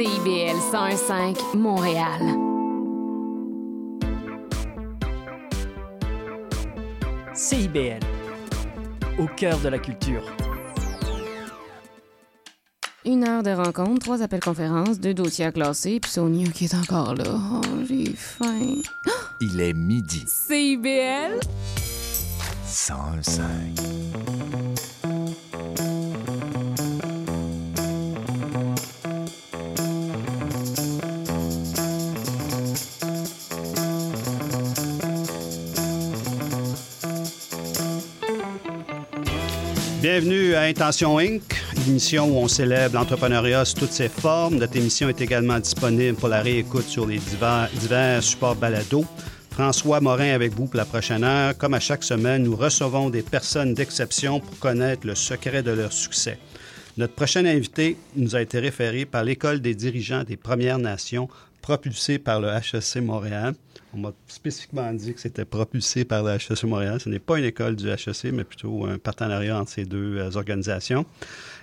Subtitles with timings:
[0.00, 2.22] CIBL 101.5 Montréal.
[7.34, 8.00] CIBL,
[9.18, 10.22] au cœur de la culture.
[13.04, 16.74] Une heure de rencontre, trois appels conférences, deux dossiers à classer, puis Sonia qui est
[16.74, 17.24] encore là.
[17.34, 18.76] Oh, j'ai faim.
[19.42, 20.24] Il est midi.
[20.26, 21.40] CIBL
[22.64, 23.44] 105.
[40.00, 41.42] Bienvenue à Intention Inc.,
[41.84, 44.56] l'émission où on célèbre l'entrepreneuriat sous toutes ses formes.
[44.56, 49.04] Notre émission est également disponible pour la réécoute sur les divers, supports balado.
[49.50, 51.54] François Morin avec vous pour la prochaine heure.
[51.58, 55.92] Comme à chaque semaine, nous recevons des personnes d'exception pour connaître le secret de leur
[55.92, 56.38] succès.
[56.96, 61.28] Notre prochain invité nous a été référé par l'École des dirigeants des Premières Nations,
[61.60, 63.52] propulsée par le HEC Montréal.
[63.92, 67.00] On m'a spécifiquement dit que c'était propulsé par le HEC Montréal.
[67.00, 70.30] Ce n'est pas une école du HEC, mais plutôt un partenariat entre ces deux euh,
[70.36, 71.04] organisations.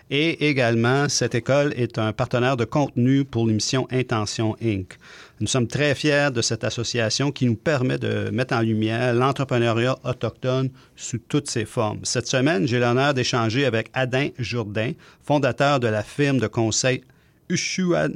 [0.10, 4.98] Et également, cette école est un partenaire de contenu pour l'émission Intention Inc.
[5.40, 9.98] Nous sommes très fiers de cette association qui nous permet de mettre en lumière l'entrepreneuriat
[10.04, 12.00] autochtone sous toutes ses formes.
[12.04, 17.04] Cette semaine, j'ai l'honneur d'échanger avec Adin Jourdain, fondateur de la firme de conseil
[17.50, 18.08] Ushua.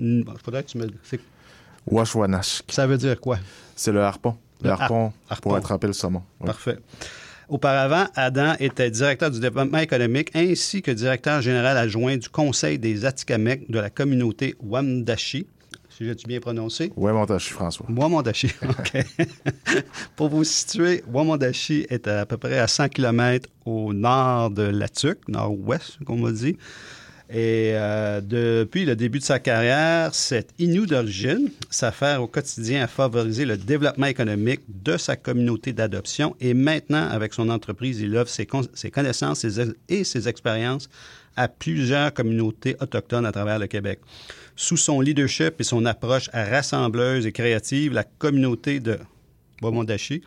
[0.43, 0.87] Faudrait que tu me.
[1.87, 2.61] Washwanash.
[2.69, 3.37] Ça veut dire quoi?
[3.81, 4.35] C'est le harpon.
[4.61, 6.21] Le, Le harpon, har- pour attraper le saumon.
[6.39, 6.45] Oui.
[6.45, 6.77] Parfait.
[7.49, 13.05] Auparavant, Adam était directeur du développement économique ainsi que directeur général adjoint du Conseil des
[13.05, 15.47] Atikamekw de la communauté Wamdashi.
[15.89, 16.93] Si j'ai bien prononcé?
[16.95, 17.87] Montage, François.
[17.89, 19.03] Wamondashi, OK.
[20.15, 25.27] Pour vous situer, Wamondashi est à, peu près à 100 km au nord de Latuc,
[25.27, 26.55] nord-ouest, comme on dit.
[27.33, 32.87] Et euh, depuis le début de sa carrière, cet Inou d'origine s'affaire au quotidien à
[32.87, 36.35] favoriser le développement économique de sa communauté d'adoption.
[36.41, 39.45] Et maintenant, avec son entreprise, il offre ses, con- ses connaissances
[39.87, 40.89] et ses expériences
[41.37, 43.99] à plusieurs communautés autochtones à travers le Québec.
[44.57, 48.97] Sous son leadership et son approche rassembleuse et créative, la communauté de
[49.61, 50.21] Wamondashi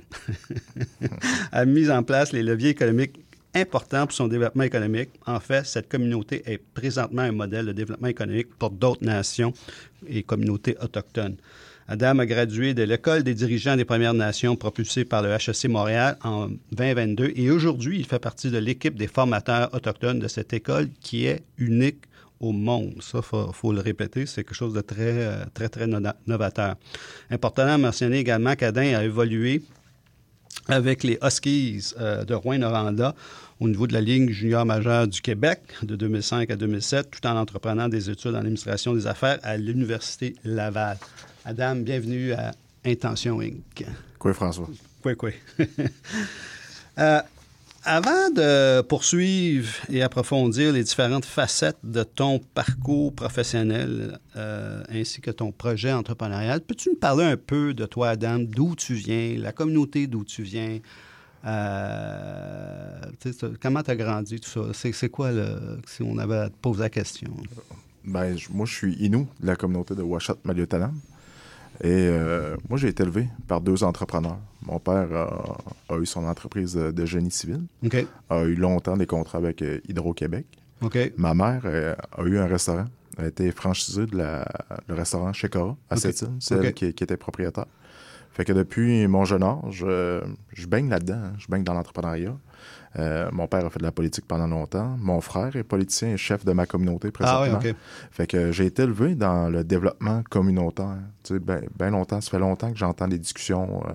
[1.53, 3.21] a mis en place les leviers économiques
[3.55, 5.11] importants pour son développement économique.
[5.27, 9.53] En fait, cette communauté est présentement un modèle de développement économique pour d'autres nations
[10.07, 11.37] et communautés autochtones.
[11.87, 16.17] Adam a gradué de l'École des dirigeants des Premières Nations propulsée par le HEC Montréal
[16.25, 20.89] en 2022 et aujourd'hui, il fait partie de l'équipe des formateurs autochtones de cette école
[21.01, 22.05] qui est unique
[22.41, 22.95] au monde.
[23.03, 26.77] Ça, il faut, le répéter, c'est quelque chose de très, très, très no- novateur.
[27.31, 29.63] Important à mentionner également qu'Adin a évolué
[30.69, 33.15] avec les Huskies euh, de Rouen-Noranda
[33.61, 37.37] au niveau de la Ligue junior majeure du Québec de 2005 à 2007, tout en
[37.37, 40.99] entreprenant des études en administration des affaires à l'Université Laval.
[41.45, 42.53] Adam, bienvenue à
[42.85, 43.87] Intention Inc.
[44.19, 44.69] Quoi, François?
[45.05, 45.33] Oui, oui.
[46.97, 47.21] Euh,
[47.83, 55.33] avant de poursuivre et approfondir les différentes facettes de ton parcours professionnel euh, ainsi que
[55.33, 59.51] ton projet entrepreneurial, peux-tu me parler un peu de toi, Adam, d'où tu viens, la
[59.51, 60.79] communauté d'où tu viens,
[61.47, 63.01] euh,
[63.61, 64.91] comment tu as grandi, tout ça?
[64.93, 67.31] C'est, quoi, le, si on avait à te poser la question?
[68.05, 70.95] Ben, moi, je suis Inou de la communauté de Washat Maliotalam.
[71.83, 74.39] Et euh, moi, j'ai été élevé par deux entrepreneurs.
[74.63, 75.57] Mon père a,
[75.93, 77.63] a eu son entreprise de, génie civil,
[78.31, 80.47] a eu longtemps des contrats avec euh, Hydro-Québec.
[81.17, 82.85] Ma mère euh, a eu un restaurant.
[83.17, 84.45] Elle a été franchisée de la,
[84.87, 86.01] le restaurant Shekara à Ok.
[86.01, 86.29] Sept-Îles.
[86.41, 86.65] C'est Ok.
[86.65, 87.67] elle qui, qui était propriétaire.
[88.35, 90.21] Fait que depuis mon jeune âge, euh,
[90.53, 91.15] je baigne là-dedans.
[91.25, 91.33] hein.
[91.39, 92.37] Je baigne dans l'entrepreneuriat.
[92.97, 94.97] Euh, mon père a fait de la politique pendant longtemps.
[94.99, 97.61] Mon frère est politicien et chef de ma communauté Ah présentement.
[97.63, 97.77] oui, OK.
[98.11, 100.99] Fait que j'ai été élevé dans le développement communautaire.
[101.23, 103.93] Tu sais, ben, ben longtemps, ça fait longtemps que j'entends des discussions euh,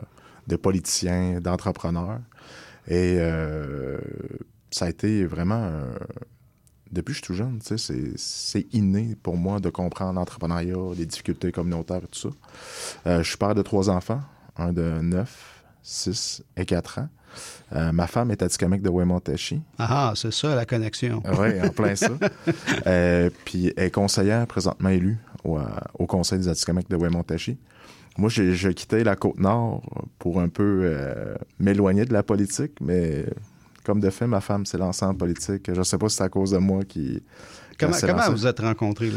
[0.47, 2.19] de politiciens, d'entrepreneurs.
[2.87, 3.99] Et euh,
[4.71, 5.69] ça a été vraiment...
[6.91, 10.75] depuis que je suis tout jeune, tu sais, c'est- inné pour moi de comprendre l'entrepreneuriat,
[10.97, 12.31] les difficultés communautaires et tout
[13.05, 13.19] ça.
[13.19, 14.21] Je suis père de trois enfants,
[14.59, 17.09] un de 9, 6 et 4 ans.
[17.75, 19.61] Euh, ma femme est Atikamekw de Wemontashi.
[19.77, 21.21] Ah, c'est ça la connexion.
[21.37, 22.09] Oui, en plein ça.
[22.87, 25.63] Euh, puis elle est conseillère présentement élue au, euh,
[25.97, 27.57] au Conseil des Atikamekw de Wemontashi.
[28.17, 29.81] Moi, j'ai quitté la Côte-Nord
[30.17, 33.25] pour un peu euh, m'éloigner de la politique, mais
[33.85, 35.73] comme de fait, ma femme s'est lancée en politique.
[35.73, 37.23] Je sais pas si c'est à cause de moi qui...
[37.79, 39.09] Comment, comment vous êtes rencontrés?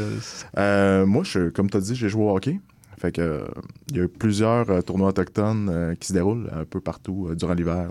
[0.55, 1.05] Là?
[1.05, 2.61] Moi, je, comme tu as dit, j'ai joué au hockey.
[3.03, 3.45] Fait que
[3.91, 7.27] il y a eu plusieurs euh, tournois autochtones euh, qui se déroulent un peu partout
[7.29, 7.89] euh, durant l'hiver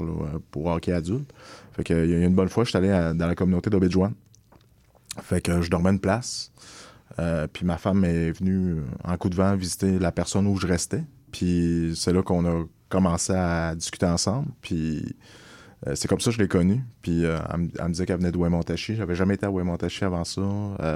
[0.52, 1.30] pour hockey adulte.
[1.74, 4.14] Fait que il y a une bonne fois, je suis allé dans la communauté d'Obidjouan.
[5.22, 6.54] Fait que je dormais une place.
[7.52, 11.04] Puis ma femme est venue en coup de vent visiter la personne où je restais.
[11.34, 14.48] Puis c'est là qu'on a commencé à discuter ensemble.
[14.62, 15.16] Puis
[15.94, 16.82] c'est comme ça que je l'ai connue.
[17.02, 18.96] Puis elle, me- disait qu'elle venait de Ouémontachi.
[18.96, 20.42] J'avais jamais été à Ouémontachi avant ça.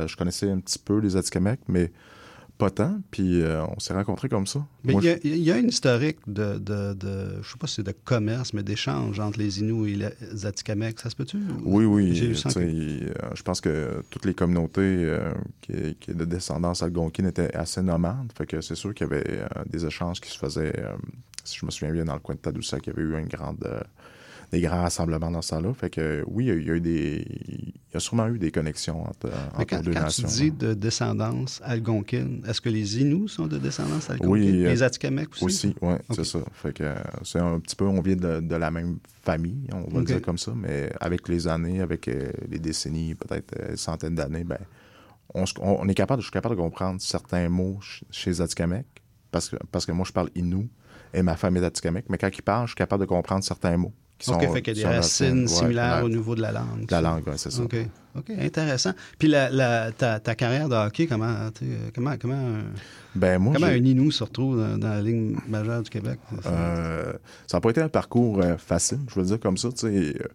[0.07, 1.91] Je connaissais un petit peu les Atikamekw, mais
[2.57, 2.99] pas tant.
[3.11, 4.65] Puis euh, on s'est rencontrés comme ça.
[4.83, 7.67] Mais il y, a- il y a une historique de, de, de- je sais pas
[7.67, 10.99] si c'est de commerce, mais d'échange entre les Inuits et les Atikamekw.
[10.99, 11.37] Ça se peut-tu?
[11.63, 12.21] Oui, oui.
[12.21, 17.81] Euh, je pense que toutes les communautés euh, qui, qui de descendance algonquine étaient assez
[17.81, 18.31] nomades.
[18.37, 20.73] Fait que c'est sûr qu'il y avait euh, des échanges qui se faisaient.
[21.43, 23.27] si je me souviens bien, dans le coin de Tadoussac, il y avait eu une
[23.27, 23.67] grande,
[24.51, 25.73] des grands rassemblements dans ce temps-là.
[25.73, 27.25] Fait que oui, il y a, eu des.
[27.47, 29.27] Il y a sûrement eu des connexions entre,
[29.57, 30.27] Mais entre quand, les deux quand tu nations.
[30.27, 34.31] dis de descendance algonquine, est-ce que les Inuits sont de descendance algonquine?
[34.31, 35.45] Oui, euh, les Atikamekw aussi?
[35.45, 36.39] Aussi, oui, c'est ça.
[36.53, 36.93] Fait que
[37.23, 39.93] c'est un petit peu, on vient de, de la même famille, on va Ok.
[39.99, 44.15] le dire comme ça, mais avec les années, avec euh, les décennies, peut-être euh, centaines
[44.15, 44.59] d'années, ben,
[45.33, 48.85] on, est capable, je suis capable de comprendre certains mots ch- chez les Atikamekw,
[49.31, 50.69] parce que, parce que moi, je parle Innu
[51.13, 53.75] et ma femme est Atikamekw, mais quand ils parlent, je suis capable de comprendre certains
[53.77, 53.93] mots.
[54.17, 56.35] Qui OK, sont, fait qu'il y qui a des racines ouais, similaires la- au niveau
[56.35, 56.89] de la langue.
[56.89, 57.61] La langue, ouais, c'est ça.
[57.61, 57.75] OK.
[58.17, 58.93] OK, intéressant.
[59.19, 62.63] Puis la, la- ta, ta carrière de hockey, comment, sais, comment, comment, un-
[63.13, 66.17] Ben, moi, comment un Inou se retrouve dans, dans la ligne majeure du Québec?
[66.45, 67.11] Euh,
[67.45, 69.69] ça n'a pas été un parcours euh, facile, je veux le dire comme ça.
[69.71, 70.27] tu sais, euh,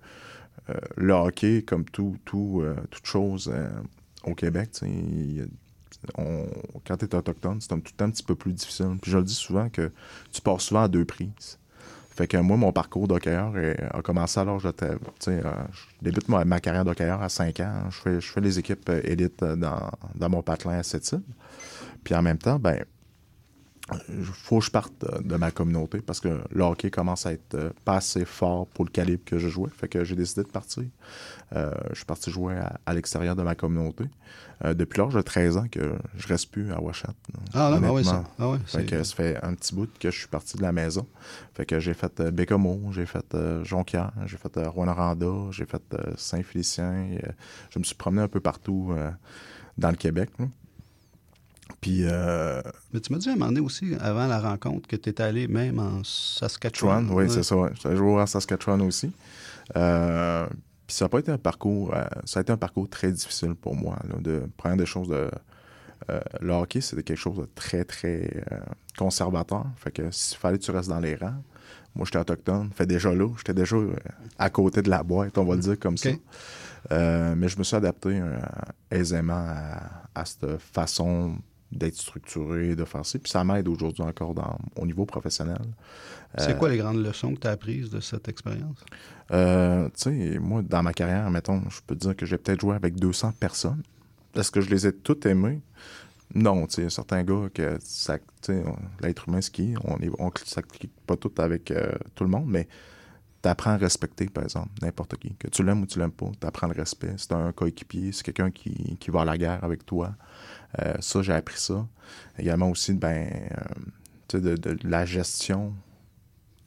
[0.69, 3.67] euh, le hockey, comme tout, tout, euh, toute chose euh,
[4.25, 5.49] au Québec, il
[6.19, 6.47] on-
[6.87, 8.97] quand tu es autochtone, c'est un, tout un petit peu plus difficile.
[9.01, 9.91] Puis je le dis souvent que
[10.33, 11.59] tu pars souvent à deux prises.
[12.21, 13.55] Fait que moi, mon parcours d'hockeyeur
[13.95, 14.69] a commencé tu
[15.21, 17.85] sais, euh, Je débute ma, ma carrière d'hockeyeur à 5 ans.
[17.89, 21.11] Je fais, je fais les équipes euh, élites euh, dans, dans mon patelin à cette
[21.13, 21.23] île.
[22.05, 22.85] Puis en même temps, ben
[24.09, 27.33] il faut que je parte de, de ma communauté parce que le hockey commence à
[27.33, 29.71] être euh, pas assez fort pour le calibre que je jouais.
[29.77, 30.85] Fait que j'ai décidé de partir.
[31.57, 34.05] Euh, je suis parti jouer à, à l'extérieur de ma communauté.
[34.65, 37.15] Euh, depuis l'âge de 13 ans que je reste plus à Washat.
[37.55, 38.25] Ah non, ah oui, ça.
[38.39, 40.71] Ah Fait c'est- que ça fait un petit bout que je suis parti de la
[40.71, 41.07] maison.
[41.55, 45.65] Fait que j'ai fait euh, Bécomo, j'ai fait euh, Jonquière, j'ai fait euh, Rwanda, j'ai
[45.65, 47.09] fait euh, Saint-Félicien.
[47.25, 47.29] euh,
[47.71, 49.11] je me suis promené un peu partout euh,
[49.79, 50.29] dans le Québec.
[50.39, 50.45] là.
[51.81, 52.61] Puis euh,
[52.93, 55.23] Mais tu m'as dit à un moment donné aussi, avant la rencontre, que tu étais
[55.23, 57.09] allé même en Saskatchewan.
[57.11, 57.29] Oui, Ouais.
[57.29, 57.57] c'est ça.
[57.57, 57.71] Ouais.
[57.75, 59.11] J'étais joué en Saskatchewan aussi.
[59.77, 60.47] Euh,
[60.87, 63.55] puis ça n'a pas été un parcours, euh, ça a été un parcours très difficile
[63.55, 63.97] pour moi.
[64.09, 65.31] Là, de prendre des choses de.
[66.11, 68.45] euh, le hockey, c'était quelque chose de très, très
[68.99, 69.65] conservateur.
[69.77, 71.43] Fait que s'il fallait que tu restes dans les rangs,
[71.95, 72.71] moi j'étais autochtone.
[72.75, 73.77] Fait déjà là, j'étais déjà
[74.39, 76.11] à côté de la boîte, on va le dire comme ça.
[76.93, 78.39] Euh, mais je me suis adapté euh,
[78.91, 81.37] aisément à, à cette façon
[81.73, 83.19] d'être structuré, de faire ça.
[83.19, 85.63] Puis ça m'aide aujourd'hui encore dans, au niveau professionnel.
[86.37, 88.85] C'est Euh, quoi les grandes leçons que tu as apprises de cette expérience?
[89.33, 89.93] euh, tu
[90.33, 92.97] sais, moi, dans ma carrière, mettons, je peux te dire que j'ai peut-être joué avec
[92.97, 93.83] 200 personnes.
[94.35, 95.63] Est-ce que je les ai toutes aimées?
[96.35, 98.53] Non, tu sais, certains gars que ça, tu
[99.01, 99.75] l'être humain, ce qui?
[99.85, 102.69] On est, on, ça clique pas tout avec euh, tout le monde, mais
[103.43, 105.37] t'apprends à respecter, par exemple, n'importe qui.
[105.37, 107.15] Que tu l'aimes ou tu l'aimes pas, t'apprends le respect.
[107.19, 110.15] C'est un coéquipier, c'est quelqu'un qui, qui va à la guerre avec toi.
[110.79, 111.87] Euh, ça, j'ai appris ça.
[112.39, 113.57] Également aussi, ben, euh,
[114.29, 115.75] tu sais, de, de la gestion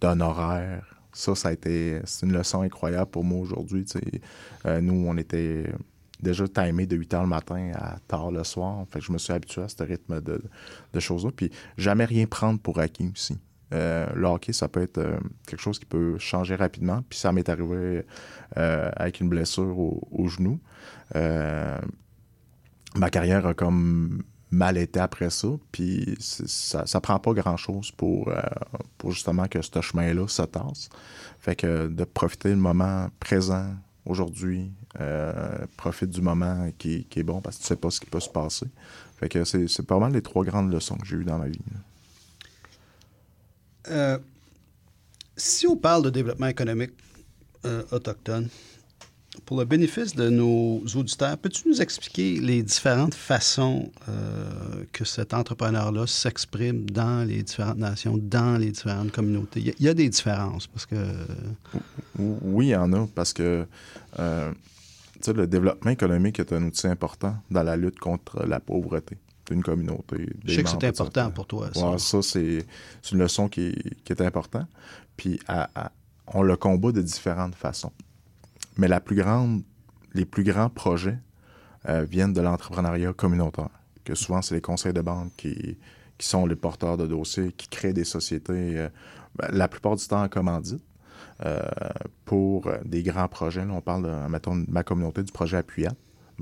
[0.02, 1.00] d'un horaire.
[1.14, 3.86] Ça, ça a été, c'est une leçon incroyable pour moi aujourd'hui.
[4.66, 5.72] Euh, nous, on était
[6.20, 8.86] déjà timé de 8 heures le matin à tard le soir.
[8.90, 10.42] Fait je me suis habitué à ce rythme de,
[10.94, 11.32] de choses-là.
[11.36, 13.38] Puis jamais rien prendre pour acquis aussi.
[13.74, 15.18] Euh, le hockey, ça peut être euh,
[15.48, 17.04] quelque chose qui peut changer rapidement.
[17.10, 18.06] Puis ça m'est arrivé
[18.58, 20.60] euh, avec une blessure au, au genou.
[22.96, 24.24] Ma carrière a comme
[24.54, 25.50] mal été après ça.
[25.72, 28.40] Puis ça, prend pas grand-chose pour, euh,
[28.98, 30.90] pour justement que ce chemin-là se tasse.
[31.40, 33.74] Fait que de profiter du moment présent
[34.06, 34.72] aujourd'hui,
[35.02, 38.20] euh, profite du moment qui, est bon parce que tu sais pas ce qui peut
[38.20, 38.68] se passer.
[39.18, 41.60] Fait que c'est pas mal les trois grandes leçons que j'ai eues dans ma vie.
[43.90, 44.18] Euh,
[45.36, 46.92] si on parle de développement économique
[47.92, 48.50] autochtone,
[49.46, 55.34] pour le bénéfice de nos auditeurs, peux-tu nous expliquer les différentes façons euh, que cet
[55.34, 59.60] entrepreneur-là s'exprime dans les différentes nations, dans les différentes communautés?
[59.60, 60.96] Il y a, il y a des différences parce que...
[62.20, 63.66] Ou- Oui, il y en a, parce que
[64.20, 64.52] euh,
[65.16, 69.18] tu sais, le développement économique est un outil important dans la lutte contre la pauvreté
[69.50, 70.30] d'une communauté.
[70.46, 71.70] Je sais que c'est important pour toi.
[71.74, 71.90] ça.
[71.92, 72.66] Ouais, ça, c'est
[73.12, 74.68] une leçon qui est, qui est importante.
[75.18, 75.92] Puis à- à-
[76.28, 77.92] on le combat de différentes façons.
[78.78, 79.64] Mais la plus grande,
[80.14, 81.20] les plus grands projets
[81.90, 83.70] euh, viennent de l'entrepreneuriat communautaire.
[84.04, 85.78] Que souvent, c'est les conseils de banque qui,
[86.20, 88.90] sont les porteurs de dossiers, qui créent des sociétés, euh,
[89.36, 90.84] ben, la plupart du temps en commandite,
[91.46, 91.62] euh,
[92.26, 93.66] pour euh, des grands projets.
[93.66, 95.92] Là, on parle, de, mettons, de ma communauté du projet Appuyat.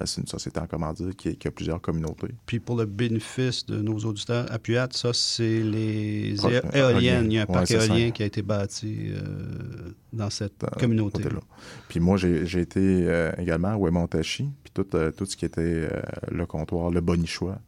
[0.01, 2.33] Ben, c'est une société en commandite qui, qui a plusieurs communautés.
[2.47, 7.31] Puis pour le bénéfice de nos auditeurs, Appuyat, ça, c'est les Proche- éoliennes.
[7.31, 7.85] Il y a un Ouais, parc ça.
[7.85, 11.21] éolien qui a été bâti euh, dans cette Dans- communauté.
[11.23, 11.41] côté-là.
[11.87, 15.87] Puis moi, j'ai été euh, également à Wemontachi, puis tout, euh, tout ce qui était
[16.31, 17.59] le comptoir, le bonichois,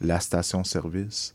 [0.00, 1.34] la station-service,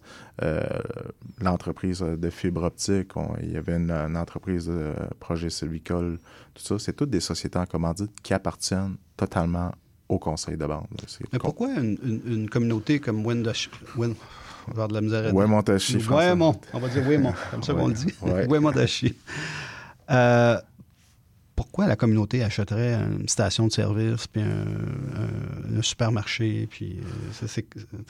[1.42, 6.18] l'entreprise de fibre optique, on- il y avait une, une entreprise de projet sylvicole,
[6.54, 9.72] tout ça, c'est toutes des sociétés en commandite qui appartiennent totalement
[10.10, 10.86] au conseil de bande.
[11.34, 13.70] Mais pourquoi une, une- une communauté comme Wendash...
[13.98, 14.14] Wen...
[14.68, 15.34] On va avoir de la misère.
[15.36, 15.98] Wemontachi.
[15.98, 16.60] Wemont.
[16.74, 18.12] On va dire Wemont, comme ça qu'on le dit.
[18.50, 19.16] Wemontachi.
[20.10, 20.60] Euh,
[21.56, 27.00] pourquoi la communauté achèterait une station de service, puis un, un- un supermarché, puis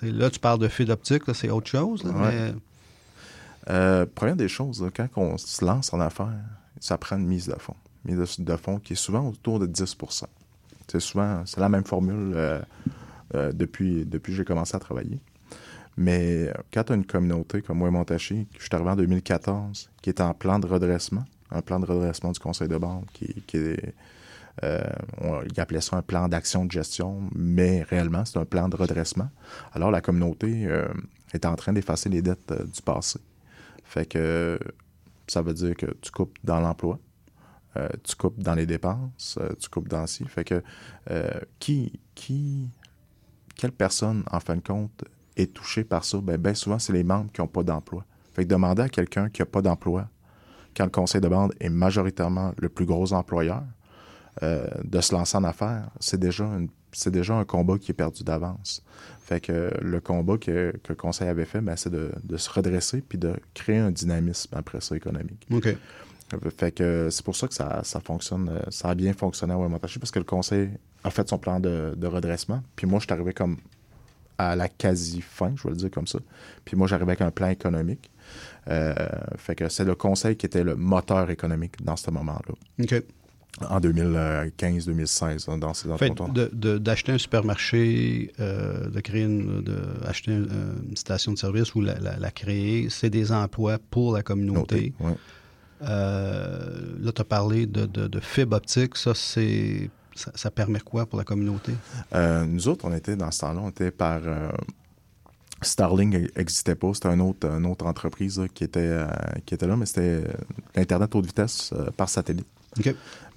[0.03, 2.31] euh, là, tu parles de fil d'optique, c'est autre chose, là, Ouais.
[2.31, 2.53] mais
[3.69, 6.29] Euh, première des choses, là, quand on se lance en affaires,
[6.79, 7.75] ça prend une mise de fonds.
[8.05, 9.95] Mise de, de fonds qui est souvent autour de 10
[10.87, 12.61] C'est souvent, c'est la même formule euh,
[13.33, 15.19] euh, depuis, depuis que j'ai commencé à travailler.
[15.97, 20.09] Mais quand tu as une communauté comme moi, Montachi, je suis arrivé en 2014, qui
[20.09, 23.95] est en plan de redressement, un plan de redressement du conseil de banque, qui, est,
[24.63, 24.83] euh,
[25.21, 28.75] on, il appelait ça un plan d'action de gestion, mais réellement, c'est un plan de
[28.75, 29.29] redressement.
[29.73, 30.87] Alors, la communauté euh,
[31.33, 33.19] est en train d'effacer les dettes du passé.
[33.83, 34.59] Fait que
[35.27, 36.99] ça veut dire que tu coupes dans l'emploi,
[37.77, 40.25] euh, tu coupes dans les dépenses, euh, tu coupes dans ci.
[40.25, 40.61] Fait que
[41.11, 41.29] euh,
[41.59, 42.69] qui, qui,
[43.55, 45.03] quelle personne, en fin de compte,
[45.35, 46.19] est touchée par ça?
[46.21, 48.05] Ben, ben souvent, c'est les membres qui n'ont pas d'emploi.
[48.33, 50.07] Fait que demander à quelqu'un qui n'a pas d'emploi,
[50.75, 53.63] quand le conseil de bande est majoritairement le plus gros employeur,
[54.41, 56.45] de se lancer en affaires, c'est déjà,
[56.91, 58.83] c'est déjà un combat qui est perdu d'avance.
[59.21, 62.49] Fait que le combat que, que le conseil avait fait, ben, c'est de, de se
[62.49, 65.47] redresser puis de créer un dynamisme après ça économique.
[65.51, 65.69] OK.
[66.57, 69.99] Fait que c'est pour ça que ça, ça fonctionne, ça a bien fonctionné à Wemontachi
[69.99, 70.69] parce que le conseil
[71.03, 72.63] a fait son plan de, de redressement.
[72.75, 73.57] Puis moi, je suis arrivé comme
[74.37, 76.19] à la quasi-fin, je vais le dire comme ça.
[76.65, 78.09] Puis moi, j'arrivais avec un plan économique.
[78.67, 78.93] Euh,
[79.37, 83.03] fait que c'est le conseil qui était le moteur économique dans ce moment-là, OK.
[83.69, 89.61] en 2015-2016, hein, dans ces Fait de- de- d'acheter un supermarché, euh, de créer une,
[89.61, 90.49] de, acheter une,
[90.89, 94.93] une station de service ou la, la- la créer, c'est des emplois pour la communauté.
[94.99, 95.13] Ouais.
[95.81, 98.97] Euh, là, tu as parlé de, de, de fibre optique.
[98.97, 99.89] Ça, c'est.
[100.15, 101.73] Ça, ça permet quoi pour la communauté?
[102.13, 104.21] Euh, nous autres, on était dans ce temps-là, on était par.
[104.23, 104.49] euh,
[105.61, 109.07] Starlink n'existait pas, c'était une autre, une autre entreprise là, qui, était, euh,
[109.45, 110.23] qui était là, mais c'était
[110.75, 112.45] l'Internet haute vitesse par satellite.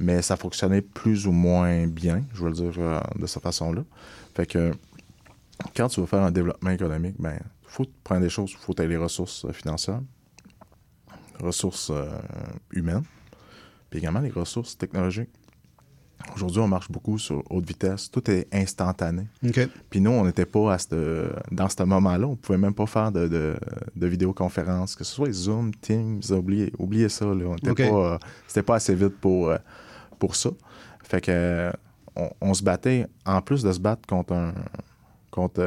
[0.00, 3.82] Mais ça fonctionnait plus ou moins bien, je veux le dire de cette façon-là.
[4.34, 4.72] Fait que
[5.76, 8.88] quand tu veux faire un développement économique, ben faut prendre des choses, il faut avoir
[8.88, 10.00] les ressources financières,
[11.42, 12.08] ressources euh,
[12.72, 13.04] humaines,
[13.90, 15.30] puis également les ressources technologiques.
[16.34, 18.10] Aujourd'hui, on marche beaucoup sur haute vitesse.
[18.10, 19.28] Tout est instantané.
[19.88, 22.26] Puis nous, on n'était pas à ce, dans ce moment-là.
[22.26, 23.56] On pouvait même pas faire de, de,
[23.94, 27.24] de vidéoconférence, que ce soit Zoom, Teams, oubliez, oubliez ça.
[27.24, 27.44] Là.
[27.46, 27.88] On était OK.
[27.88, 28.18] pas, euh,
[28.48, 29.58] c'était pas assez vite pour, euh,
[30.18, 30.50] pour ça.
[31.04, 31.72] Fait que
[32.16, 34.54] on, on se battait, en plus de se battre contre, un,
[35.30, 35.62] contre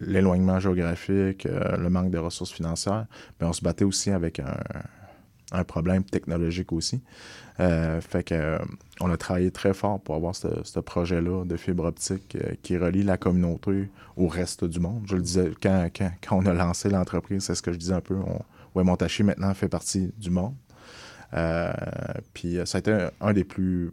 [0.00, 3.06] l'éloignement géographique, euh, le manque de ressources financières,
[3.40, 7.00] mais on se battait aussi avec un, problème technologique aussi.
[7.58, 8.58] Euh, fait que euh,
[9.00, 13.16] on a travaillé très fort pour avoir ce, projet-là de fibre optique qui relie la
[13.16, 15.02] communauté au reste du monde.
[15.06, 15.88] Je le disais quand,
[16.32, 18.16] on a lancé l'entreprise, c'est ce que je disais un peu.
[18.16, 18.40] On,
[18.78, 20.54] ouais, maintenant fait partie du monde.
[22.34, 23.92] Puis ça a été un des plus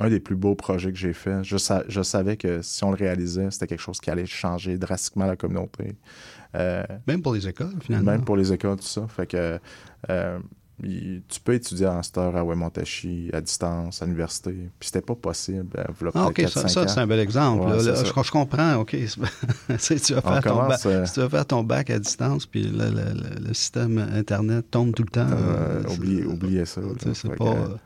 [0.00, 1.44] un des plus beaux projets que j'ai fait.
[1.44, 4.78] Je, sa- je savais que si on le réalisait, c'était quelque chose qui allait changer
[4.78, 5.94] drastiquement la communauté.
[6.56, 8.10] Euh, Même pour les écoles, finalement.
[8.12, 9.06] même pour les écoles, tout ça.
[9.08, 9.60] Fait que
[10.10, 10.38] euh,
[10.82, 14.50] il- tu peux étudier en heure à Wemontachi, à distance, à l'université.
[14.80, 15.68] Puis c'était pas possible.
[15.78, 16.88] euh, Ah, OK, ça, 4-5 ça, ans.
[16.88, 17.66] c'est un bel exemple.
[17.66, 17.92] Ouais, là.
[17.92, 18.96] Là, je, je comprends, OK.
[19.78, 22.62] C'est- tu, vas faire ton bac, euh, tu vas faire ton bac à distance, puis
[22.62, 25.26] le, le- le- le système Internet tombe tout le temps.
[26.26, 26.80] Oubliez, ça.
[26.80, 26.88] là.
[27.14, 27.44] c'est pas...
[27.54, 27.76] que,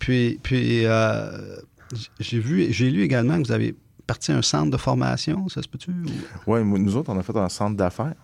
[0.00, 1.56] Puis, puis euh,
[2.18, 3.76] j'ai vu, j'ai lu également que vous avez
[4.08, 5.92] parti un centre de formation, ça se peut-tu?
[5.92, 8.14] ou- ouais, moi, nous autres, on a fait un centre d'affaires.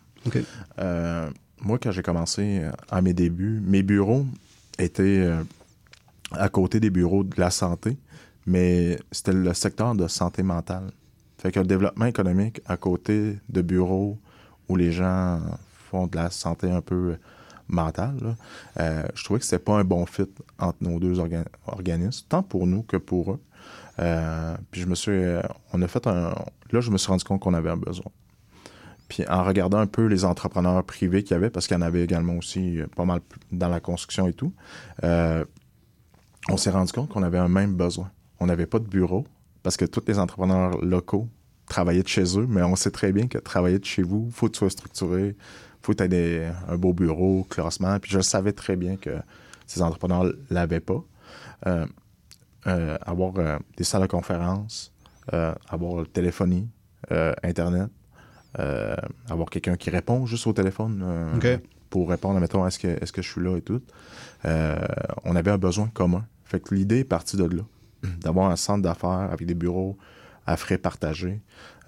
[0.80, 1.30] Euh,
[1.60, 4.26] moi, quand j'ai commencé euh, à mes débuts, mes bureaux
[4.78, 5.30] étaient
[6.32, 7.96] à côté des bureaux de la santé,
[8.46, 10.90] mais c'était le secteur de santé mentale.
[11.38, 14.18] Fait que le développement économique à côté de bureaux
[14.68, 15.40] où les gens
[15.90, 17.16] font de la santé un peu
[17.68, 18.36] mentale,
[18.78, 22.42] euh, je trouvais que c'était pas un bon fit entre nos deux orga- organismes, tant
[22.42, 23.40] pour nous que pour eux.
[23.98, 25.40] Euh, puis je me suis, euh,
[25.72, 26.34] on a fait un,
[26.70, 28.10] là je me suis rendu compte qu'on avait un besoin.
[29.08, 31.82] Puis en regardant un peu les entrepreneurs privés qu'il y avait, parce qu'il y en
[31.82, 33.20] avait également aussi euh, pas mal
[33.52, 34.52] dans la construction et tout,
[35.02, 38.10] on s'est rendu compte qu'on avait un même besoin.
[38.38, 39.24] On n'avait pas de bureau,
[39.62, 41.28] parce que tous les entrepreneurs locaux
[41.66, 44.32] travaillaient de chez eux, mais on sait très bien que travailler de chez vous, il
[44.32, 45.34] faut que tu sois structuré,
[45.86, 47.98] faut que tu aies un beau bureau, classement.
[48.00, 49.10] Puis je savais très bien que
[49.66, 51.02] ces entrepreneurs ne l'avaient pas.
[51.66, 51.86] Euh,
[52.66, 54.92] euh, avoir euh, des salles de conférence,
[55.68, 56.68] avoir téléphonie,
[57.42, 57.90] Internet,
[59.28, 61.38] avoir quelqu'un qui répond juste au téléphone
[61.90, 63.82] pour répondre, mettons, est-ce que, est que je suis là et tout.
[64.44, 66.24] on avait un besoin commun.
[66.44, 67.62] Fait que l'idée est partie de là,
[68.20, 69.96] d'avoir un centre d'affaires avec des bureaux
[70.46, 71.40] à frais partagés,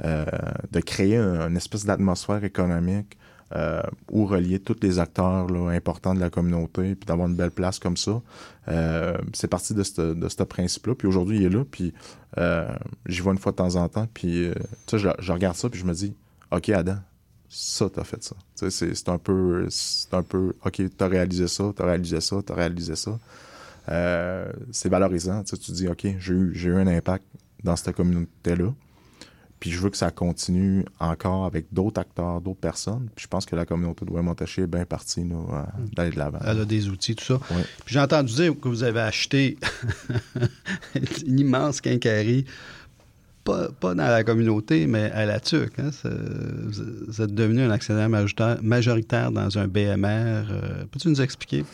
[0.03, 3.17] de créer une espèce d'atmosphère économique
[3.57, 7.79] euh, ou relier tous les acteurs importants de la communauté, puis d'avoir une belle place
[7.79, 8.21] comme ça.
[8.69, 10.95] Euh, c'est parti de ce principe-là.
[10.95, 11.95] Puis aujourd'hui, il est là, puis
[12.37, 12.69] euh,
[13.07, 14.51] j'y vois une fois de temps en temps, puis
[14.87, 16.15] tu sais, je, regarde ça, puis je me dis,
[16.51, 16.97] OK, Adam,
[17.49, 18.37] ça, t'as fait ça.
[18.69, 22.97] C'est un peu, c'est un peu, OK, t'as réalisé ça, t'as réalisé ça, t'as réalisé
[22.97, 23.19] ça.
[24.73, 25.43] c'est valorisant.
[25.43, 27.25] Tu te dis, OK, j'ai eu, eu un impact
[27.65, 28.75] dans cette communauté-là.
[29.61, 33.09] Puis je veux que ça continue encore avec d'autres acteurs, d'autres personnes.
[33.15, 35.49] Puis je pense que la communauté de Montaché est bien partie nous,
[35.95, 36.39] d'aller de l'avant.
[36.47, 37.41] Elle a des outils, tout ça.
[37.85, 39.59] Puis j'ai entendu dire que vous avez acheté
[41.27, 42.45] une immense quincaillerie,
[43.45, 45.79] pas, dans la communauté, mais à la TUC.
[45.79, 45.91] Hein.
[47.07, 48.09] Vous êtes devenu un actionnaire
[48.63, 50.05] majoritaire dans un BMR.
[50.05, 51.65] Euh, peux-tu nous expliquer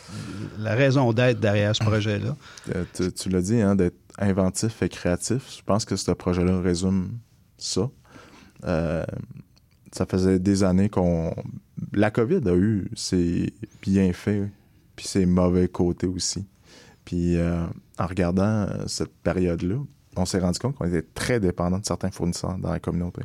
[0.59, 2.37] la raison d'être derrière ce projet-là?
[2.75, 5.57] Euh, tu, tu l'as dit, hein, d'être inventif et créatif.
[5.59, 7.19] Je pense que ce projet-là résume
[7.65, 7.91] ça.
[8.65, 9.05] Euh,
[9.93, 11.35] ça faisait des années qu'on.
[11.93, 13.53] La COVID a eu ses
[13.83, 14.49] bienfaits,
[14.97, 16.47] puis ses mauvais côtés aussi.
[17.05, 17.65] Puis euh,
[17.99, 19.77] en regardant euh, cette période-là,
[20.17, 23.23] on s'est rendu compte qu'on était très dépendant de certains fournisseurs dans la communauté.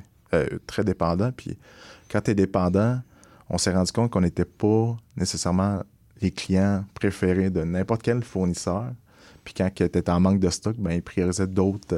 [0.67, 1.31] très dépendant.
[1.31, 1.57] Puis
[2.11, 2.99] quand tu es dépendant,
[3.49, 5.81] on s'est rendu compte qu'on n'était pas nécessairement
[6.21, 8.91] les clients préférés de n'importe quel fournisseur.
[9.43, 11.95] Puis quand tu étais en manque de stock, ben, ils priorisaient d'autres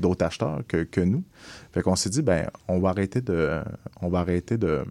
[0.00, 1.24] d'autres acheteurs que, nous.
[1.72, 3.60] Fait qu'on s'est dit, ben, on va arrêter de.
[4.00, 4.84] On va arrêter de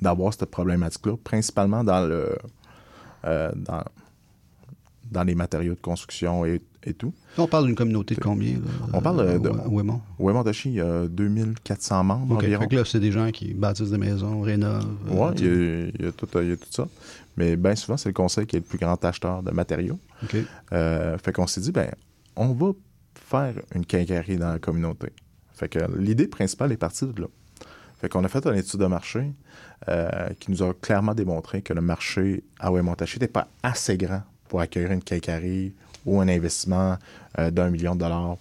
[0.00, 2.38] d'avoir cette problématique-là, principalement dans le
[3.24, 3.82] euh, dans,
[5.10, 6.60] dans les matériaux de construction et,
[6.96, 7.12] tout.
[7.36, 8.56] On parle d'une communauté de combien?
[8.94, 9.50] on parle de...
[9.68, 10.00] Ouémont.
[10.18, 12.62] Ouémont il y a 2400 membres environ.
[12.62, 14.86] Fait que là, c'est des gens qui bâtissent des maisons, rénovent.
[15.06, 16.88] Oui, il, y a, tout, il y a tout ça.
[17.36, 19.98] Mais bien souvent, c'est le conseil qui est le plus grand acheteur de matériaux.
[20.72, 21.90] Euh, fait qu'on s'est dit, ben
[22.36, 22.72] on va
[23.26, 25.08] faire une quincaillerie dans la communauté.
[25.52, 27.26] Fait que l'idée principale est partie de là.
[28.00, 29.32] Fait qu'on a fait une étude de marché
[29.88, 34.22] euh, qui nous a clairement démontré que le marché à Ouémontaché n'était pas assez grand
[34.48, 35.74] pour accueillir une quincaillerie
[36.06, 36.96] ou un investissement
[37.38, 38.36] euh, d'un million de dollars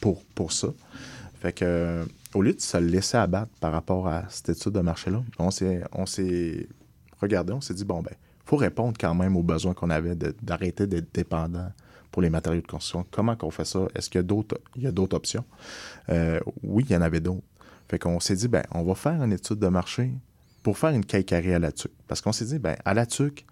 [0.00, 0.68] pour, pour ça.
[1.40, 5.22] Fait que au lieu de se laisser abattre par rapport à cette étude de marché-là,
[5.38, 6.66] on s'est, on s'est
[7.20, 10.16] regardé, on s'est dit, bon, ben, il faut répondre quand même aux besoins qu'on avait
[10.42, 11.70] d'arrêter d'être dépendant
[12.12, 13.04] pour les matériaux de construction.
[13.10, 13.88] Comment qu'on fait ça?
[13.96, 15.44] Est-ce qu'il y a d'autres, options?
[16.10, 17.42] Euh, oui, il y en avait d'autres.
[17.88, 20.12] Fait qu'on s'est dit, ben, on va faire une étude de marché
[20.62, 21.92] pour faire une cacarie à la tuque.
[22.06, 23.44] Parce qu'on s'est dit, ben, à la tuque,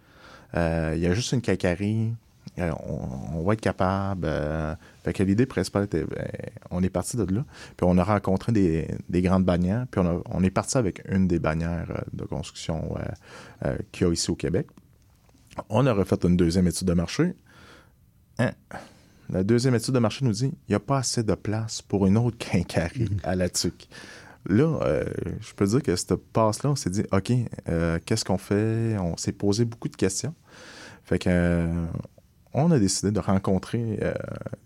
[0.54, 2.12] euh, il y a juste une cacarie,
[2.58, 4.28] euh, on, va être capable.
[5.04, 6.28] fait que l'idée principale était, ben,
[6.70, 7.44] on est parti de là,
[7.76, 11.38] puis on a rencontré des, grandes bannières, puis on, on, est parti avec une des
[11.38, 12.94] bannières de construction
[13.90, 14.66] qu'il y a ici au Québec.
[15.68, 17.34] On a refait une deuxième étude de marché.
[18.40, 18.52] Hein?
[19.28, 22.06] La deuxième étude de marché nous dit il n'y a pas assez de place pour
[22.06, 23.88] une autre quincaillerie à la TUC.
[24.48, 25.04] Là, euh,
[25.40, 27.30] je peux dire que cette passe-là, on s'est dit OK,
[27.68, 28.96] euh, qu'est-ce qu'on fait?
[28.98, 30.34] On s'est posé beaucoup de questions.
[31.04, 31.28] Fait que.
[31.30, 31.86] Euh,
[32.52, 34.00] on a décidé de rencontrer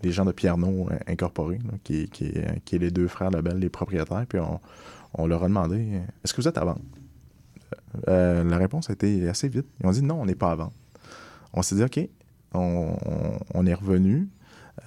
[0.02, 4.38] les gens de Pierno Incorporé, qui, est les deux frères Labelle, les propriétaires, puis
[5.12, 6.80] on, leur a demandé Est-ce que vous êtes à vendre
[8.06, 9.66] La réponse a été assez vite.
[9.82, 10.72] Ils ont dit Non, on n'est pas à vendre.
[11.52, 12.00] On s'est dit OK,
[12.54, 14.28] on, est revenu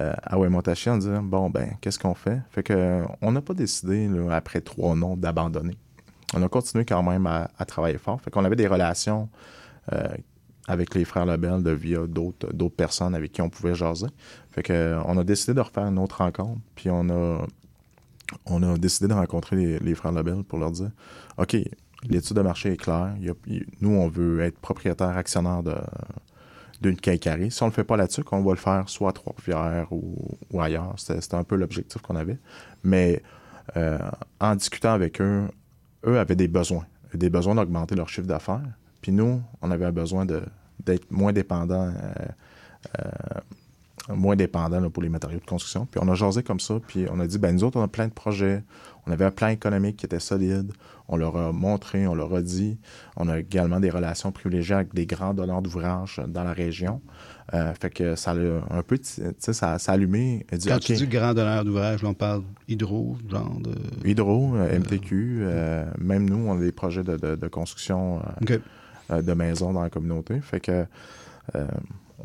[0.02, 2.42] euh, à Wemontachi en disant bon ben qu'est-ce qu'on fait?
[2.50, 5.76] Fait que on n'a pas décidé après trois noms d'abandonner.
[6.34, 8.22] On a continué quand même à, travailler fort.
[8.22, 9.30] Fait qu'on avait des relations
[9.94, 10.08] euh,
[10.68, 14.08] avec les frères Lebel de via d'autres d'autres personnes avec qui on pouvait jaser.
[14.52, 16.60] Fait que on a décidé de refaire une autre rencontre.
[16.76, 17.46] Puis on a
[18.46, 20.92] on a décidé de rencontrer les, frères Lebel pour leur dire
[21.38, 21.56] OK,
[22.04, 23.16] l'étude de marché est claire.
[23.82, 25.76] nous, on veut être propriétaire actionnaire de,
[26.82, 27.52] d'une quincaillerie.
[27.52, 30.62] Si on ne le fait pas là-dessus, on va le faire soit à Trois-Rivières ou,
[30.62, 30.94] ailleurs.
[30.98, 32.38] C'était un peu l'objectif qu'on avait.
[32.84, 33.22] Mais
[33.76, 33.98] euh,
[34.40, 35.48] en discutant avec eux,
[36.06, 36.86] eux avaient des besoins.
[37.13, 38.62] Des besoins d'augmenter leur chiffre d'affaires.
[39.02, 41.92] Puis nous, on avait un besoin d'être moins dépendant euh,
[43.00, 43.10] euh,
[44.10, 45.86] moins dépendants là, pour les matériaux de construction.
[45.89, 47.88] Puis on a jasé comme ça, puis on a dit, ben nous autres, on a
[47.88, 48.63] plein de projets.
[49.06, 50.72] On avait un plan économique qui était solide.
[51.08, 52.78] On leur a montré, on leur a dit.
[53.15, 57.02] On a également des relations privilégiées avec des grands donneurs d'ouvrages dans la région.
[57.54, 58.36] Euh, fait que ça a
[58.78, 59.06] un peu, tu
[59.39, 60.46] sais, ça, ça a allumé.
[60.52, 63.74] Dit, Quand tu dis grand donneur d'ouvrage, on parle hydro, genre de...
[64.06, 68.22] Hydro, euh, MTQ, euh, même nous, on a des projets de, de- de construction
[69.10, 70.41] de maisons dans la communauté.
[70.41, 70.86] Fait que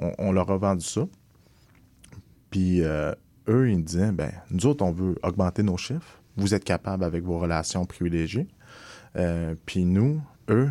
[0.01, 1.07] on, on leur a vendu ça.
[2.53, 3.13] Puis euh,
[3.49, 6.21] eux, ils me disaient, ben, nous autres, on veut augmenter nos chiffres.
[6.37, 8.47] Vous êtes capables avec vos relations privilégiées.
[9.17, 10.71] Euh, puis nous, eux,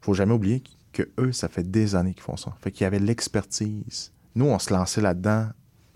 [0.00, 2.54] faut jamais oublier que eux, ça fait des années qu'ils font ça.
[2.60, 4.12] Fait qu'il y avait l'expertise.
[4.34, 5.48] Nous, on se lançait là-dedans,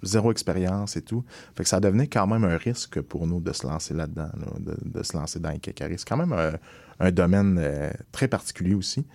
[0.05, 1.25] zéro expérience et tout.
[1.57, 4.47] Fait que ça devenait quand même un risque pour nous de se lancer là-dedans, là,
[4.61, 5.61] de, de se lancer dans les.
[5.65, 6.53] C'est quand même un,
[7.01, 9.07] un domaine euh, très particulier aussi.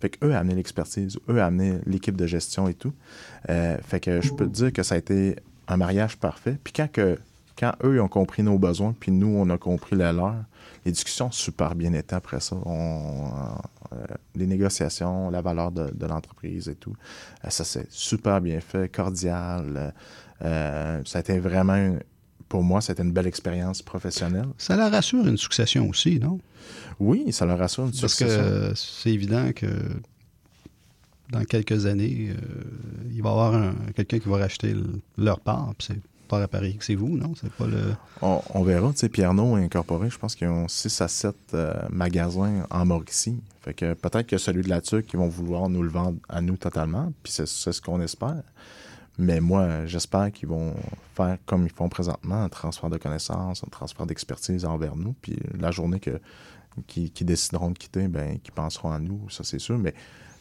[0.00, 2.92] Fait qu'eux amenaient l'expertise, eux amenaient l'équipe de gestion et tout.
[3.48, 6.56] Euh, fait que je peux te dire que ça a été un mariage parfait.
[6.62, 7.18] Puis quand, que,
[7.58, 10.44] quand eux ont compris nos besoins, puis nous, on a compris les leurs,
[10.84, 12.56] les discussions ont super bien été après ça.
[12.56, 13.96] Euh,
[14.36, 16.94] les négociations, la valeur de, l'entreprise et tout.
[17.48, 19.92] Ça s'est super bien fait, cordial.
[20.40, 21.96] Ça a été vraiment,
[22.48, 24.48] pour moi, c'était une belle expérience professionnelle.
[24.58, 26.38] Ça leur assure une succession aussi, non?
[27.00, 28.42] Oui, ça leur assure une Parce succession.
[28.42, 29.66] que c'est évident que
[31.30, 32.34] dans quelques années, euh,
[33.14, 36.42] il va y avoir un- quelqu'un qui va racheter le- leur part, puis c'est pas
[36.42, 37.34] à Paris que c'est vous, non?
[37.40, 37.94] C'est pas le...
[38.22, 41.74] On, on verra, tu sais, Pierno Incorporé, je pense qu'ils ont 6 à 7 euh,
[41.90, 43.36] magasins en Mauricie.
[43.62, 46.40] Fait que peut-être que celui de la Tuque, ils vont vouloir nous le vendre à
[46.40, 48.42] nous totalement, puis c'est c'est ce qu'on espère.
[49.18, 50.74] Mais moi, j'espère qu'ils vont
[51.16, 55.36] faire comme ils font présentement, un transfert de connaissances, un transfert d'expertise envers nous, puis
[55.58, 56.20] la journée que
[56.86, 59.78] qui, décideront de quitter, ben, qui penseront à nous, ça c'est sûr.
[59.78, 59.94] Mais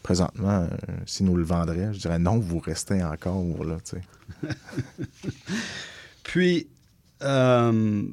[0.03, 4.49] présentement, euh, s'ils nous le vendraient, je dirais non, vous restez encore là, tu sais.
[6.23, 6.67] Puis,
[7.23, 8.03] euh,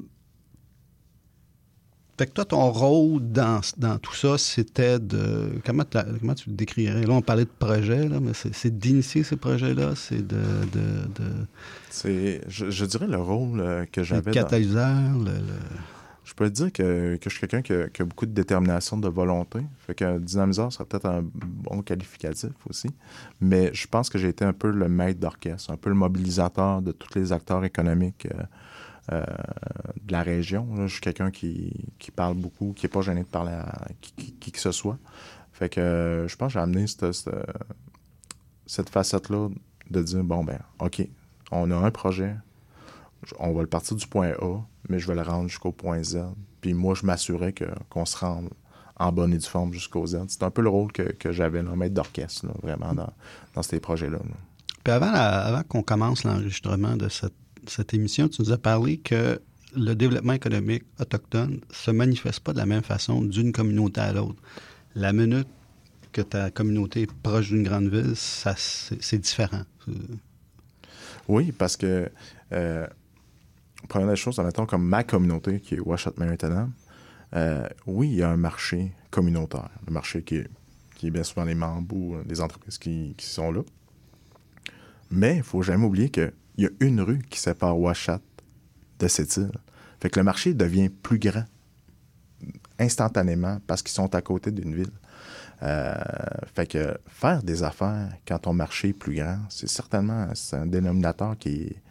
[2.17, 5.51] fait que toi, ton rôle dans, dans tout ça, c'était de...
[5.65, 5.83] Comment,
[6.19, 7.05] comment tu le décrirais?
[7.05, 10.37] Là, on parlait de projet, là, mais c'est d'initier ces projets-là, c'est de...
[10.73, 11.29] de, de
[11.89, 14.31] C'est, je, je dirais le rôle euh, que le j'avais.
[14.31, 15.69] dans- catalyseur, le, le-
[16.23, 18.31] Je peux te dire que, que je suis quelqu'un qui a, qui a beaucoup de
[18.31, 19.59] détermination, de volonté.
[19.85, 22.89] Fait que dynamiseur serait peut-être un bon qualificatif aussi.
[23.41, 26.81] Mais je pense que j'ai été un peu le maître d'orchestre, un peu le mobilisateur
[26.81, 28.43] de tous les acteurs économiques euh,
[29.11, 29.23] euh,
[30.03, 30.67] de la région.
[30.87, 34.33] Je suis quelqu'un qui, qui parle beaucoup, qui n'est pas gêné de parler à qui,
[34.33, 34.97] qui- que ce soit.
[35.51, 37.33] Fait que euh, je pense que j'ai amené cette, cette,
[38.65, 39.49] cette facette-là
[39.89, 41.07] de dire, bon, ben, OK,
[41.51, 42.35] on a un projet,
[43.39, 46.19] on va le partir du point A, mais je vais le rendre jusqu'au point Z.
[46.61, 47.53] Puis moi, je m'assurais
[47.89, 48.49] qu'on se rende
[48.97, 50.17] en bonne et due forme jusqu'au Z.
[50.29, 53.11] C'est un peu le rôle que, que j'avais, le maître d'orchestre, vraiment, dans,
[53.53, 54.17] dans ces projets-là.
[54.17, 54.35] là.
[54.83, 57.33] Puis avant, avant qu'on commence l'enregistrement de cette,
[57.69, 59.39] cette émission, tu nous as parlé que
[59.75, 64.41] le développement économique autochtone se manifeste pas de la même façon d'une communauté à l'autre.
[64.95, 65.47] La minute
[66.11, 69.63] que ta communauté est proche d'une grande ville, ça, c'est différent.
[71.27, 72.09] Oui, parce que,
[72.53, 72.87] euh,
[73.89, 76.69] première des choses, admettons, comme ma communauté, qui est Washat Maritana,
[77.35, 80.47] euh, oui, il y a un marché communautaire, le marché qui est,
[80.95, 83.61] qui est bien souvent les membres ou euh, les entreprises qui, qui sont là.
[85.11, 86.09] Mais il faut jamais oublier
[86.55, 88.21] qu'il y a une rue qui sépare Washat
[88.99, 89.51] de cette île.
[89.99, 91.45] Fait que le marché devient plus grand
[92.79, 94.91] instantanément parce qu'ils sont à côté d'une ville.
[95.63, 95.95] Euh,
[96.53, 101.37] fait que faire des affaires quand ton marché est plus grand, c'est certainement un dénominateur
[101.37, 101.81] qui est,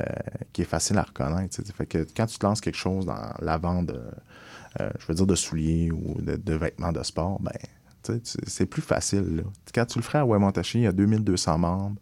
[0.00, 0.04] euh,
[0.52, 1.60] qui est facile à reconnaître.
[1.74, 4.00] Fait que quand tu te lances quelque chose dans la vente, de,
[4.80, 7.52] euh, je de souliers ou de, de vêtements de sport, ben,
[8.22, 9.36] c'est plus facile.
[9.36, 9.42] là.
[9.74, 11.96] Quand tu le ferais à Wemontachi, il y a 2200 membres.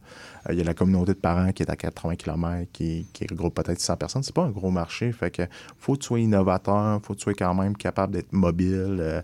[0.49, 3.27] Euh, il y a la communauté de parents qui est à 80 km, qui, qui
[3.31, 4.23] regroupe peut-être 100 personnes.
[4.23, 5.13] C'est pas un gros marché.
[5.13, 5.43] Fait que
[5.79, 8.97] faut que tu sois innovateur, faut que tu sois quand même capable d'être mobile.
[9.01, 9.21] euh,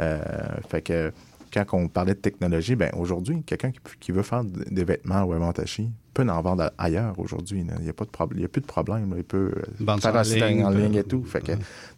[0.00, 0.22] euh,
[0.68, 1.12] fait que
[1.52, 5.26] quand on parlait de technologie, ben aujourd'hui, quelqu'un qui, qui veut faire des vêtements à
[5.26, 7.58] Wemontachi peut en vendre ailleurs aujourd'hui.
[7.78, 9.10] Il n'y a, pas de problème- il y a plus de problème.
[9.10, 9.16] là.
[9.18, 9.52] Il peut
[10.00, 11.24] faire un ligne, en ligne et tout.
[11.24, 11.52] Fait que,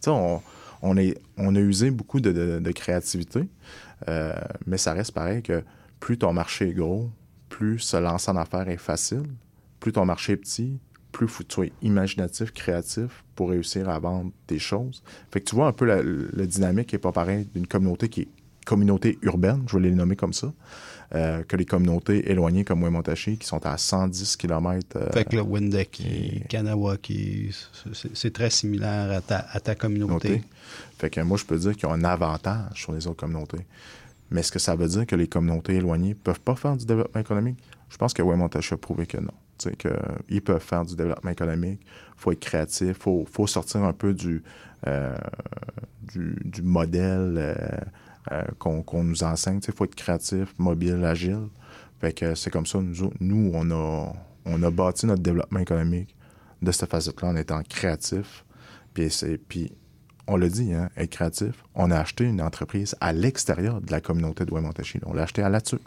[0.07, 0.41] on,
[0.81, 3.47] on, est, on a usé beaucoup de, de- de créativité,
[4.09, 4.33] euh,
[4.65, 5.63] mais ça reste pareil que
[5.99, 7.09] plus ton marché est gros,
[7.49, 9.23] plus se lancer en affaires est facile.
[9.79, 10.79] Plus ton marché est petit,
[11.11, 15.03] plus faut que tu sois imaginatif, créatif pour réussir à vendre tes choses.
[15.31, 18.21] Fait que tu vois un peu la, dynamique qui est pas pareille d'une communauté qui
[18.21, 18.27] est
[18.65, 20.53] communauté urbaine, je vais les nommer comme ça,
[21.15, 25.11] euh, que les communautés éloignées comme Wemontachi qui sont à 110 km.
[25.13, 27.55] Fait que le Wendake, et- Kanawaki,
[28.13, 30.41] c'est- très similaire à ta, à ta communauté.
[30.97, 33.65] Fait que moi, je peux dire qu'ils ont un avantage sur les autres communautés.
[34.31, 37.21] Mais est-ce que ça veut dire que les communautés éloignées peuvent pas faire du développement
[37.21, 37.59] économique?
[37.89, 39.29] Je pense que Wemontachi a prouvé que non.
[39.77, 41.79] qu'ils peuvent faire du développement économique.
[41.83, 44.41] Il faut être créatif, il faut, faut, sortir un peu du,
[44.87, 45.15] euh,
[46.11, 47.55] du, du, modèle
[48.31, 49.59] euh, qu'on nous enseigne.
[49.67, 51.47] Il faut être créatif, mobile, agile.
[51.99, 54.13] Fait que c'est comme ça, nous, nous on, a,
[54.45, 56.15] on a bâti notre développement économique
[56.61, 58.45] de cette facette-là en étant créatif.
[58.93, 59.09] Puis,
[59.47, 59.71] puis
[60.27, 61.63] on l'a dit, hein, être créatif.
[61.75, 64.99] On a acheté une entreprise à l'extérieur de la communauté de Waimontashi.
[65.05, 65.81] On l'a acheté à la TUC.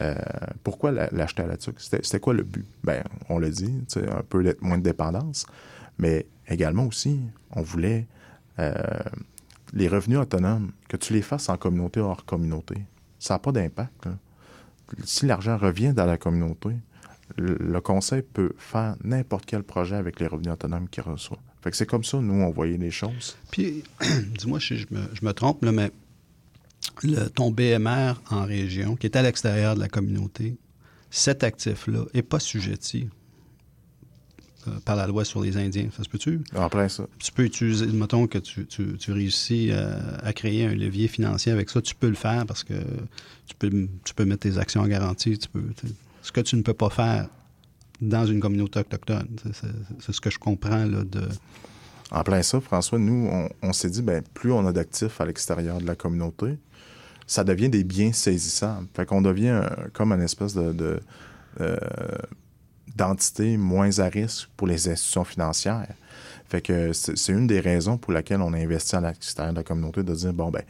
[0.00, 0.14] Euh,
[0.62, 1.74] pourquoi l'acheter à la TUC?
[1.78, 2.66] C'était quoi le but?
[2.84, 5.46] Ben, on l'a dit, un peu moins de dépendance,
[5.98, 7.20] mais également aussi,
[7.52, 8.06] on voulait
[8.58, 8.72] euh,
[9.72, 12.76] les revenus autonomes, que tu les fasses en communauté ou hors communauté.
[13.18, 14.08] Ça n'a pas d'impact.
[15.04, 16.70] Si l'argent revient dans la communauté,
[17.36, 21.38] le, conseil peut faire n'importe quel projet avec les revenus autonomes qu'il reçoit.
[21.62, 23.36] Fait c'est comme ça, nous, on voyait les choses.
[23.50, 23.84] Puis,
[24.38, 25.92] dis-moi si je me, trompe, là, mais
[27.02, 30.56] le, ton BMR en région, qui est à l'extérieur de la communauté,
[31.10, 33.08] cet actif-là n'est pas sujetti
[34.84, 35.88] par la loi sur les Indiens.
[35.96, 36.40] Ça se peut-tu?
[36.54, 37.04] Après ça.
[37.18, 41.70] Tu peux utiliser, mettons que tu, tu, réussis euh, à, créer un levier financier avec
[41.70, 42.74] ça, tu peux le faire parce que
[43.46, 43.70] tu peux,
[44.04, 45.38] tu peux mettre tes actions en garantie.
[45.38, 45.62] Tu peux,
[46.22, 47.28] ce que tu ne peux pas faire
[48.00, 49.28] dans une communauté autochtone.
[50.00, 51.22] C'est ce que je comprends là, de.
[52.10, 55.26] En plein ça, François, nous, on, on s'est dit, ben, plus on a d'actifs à
[55.26, 56.58] l'extérieur de la communauté,
[57.30, 58.88] ça devient des biens saisissables.
[58.94, 61.00] Fait qu'on devient comme une espèce de,
[61.60, 61.76] euh,
[63.00, 65.94] d'entité moins à risque pour les institutions financières.
[66.48, 69.64] Fait que c'est une des raisons pour laquelle on a investi à l'extérieur de la
[69.64, 70.62] communauté, de dire, bon, ben,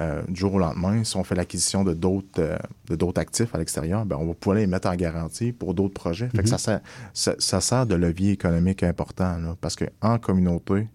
[0.00, 2.56] euh, du jour au lendemain, si on fait l'acquisition de d'autres euh,
[2.88, 5.94] de d'autres actifs à l'extérieur, ben, on va pouvoir les mettre en garantie pour d'autres
[5.94, 6.28] projets.
[6.28, 6.80] Fait que ça, mm-hmm.
[7.14, 10.88] sert, ça, sert de levier économique important, là, parce qu'en communauté,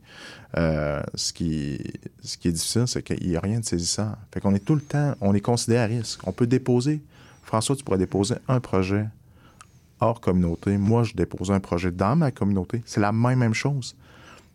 [0.57, 1.79] euh, ce, qui,
[2.21, 4.13] ce qui est difficile, c'est qu'il n'y a rien de saisissant.
[4.31, 6.25] Fait qu'on est tout le temps, on est considéré à risque.
[6.25, 7.01] On peut déposer,
[7.43, 9.05] François, tu pourrais déposer un projet
[9.99, 10.77] hors communauté.
[10.77, 12.81] Moi, je dépose un projet dans ma communauté.
[12.85, 13.95] C'est la même, même chose.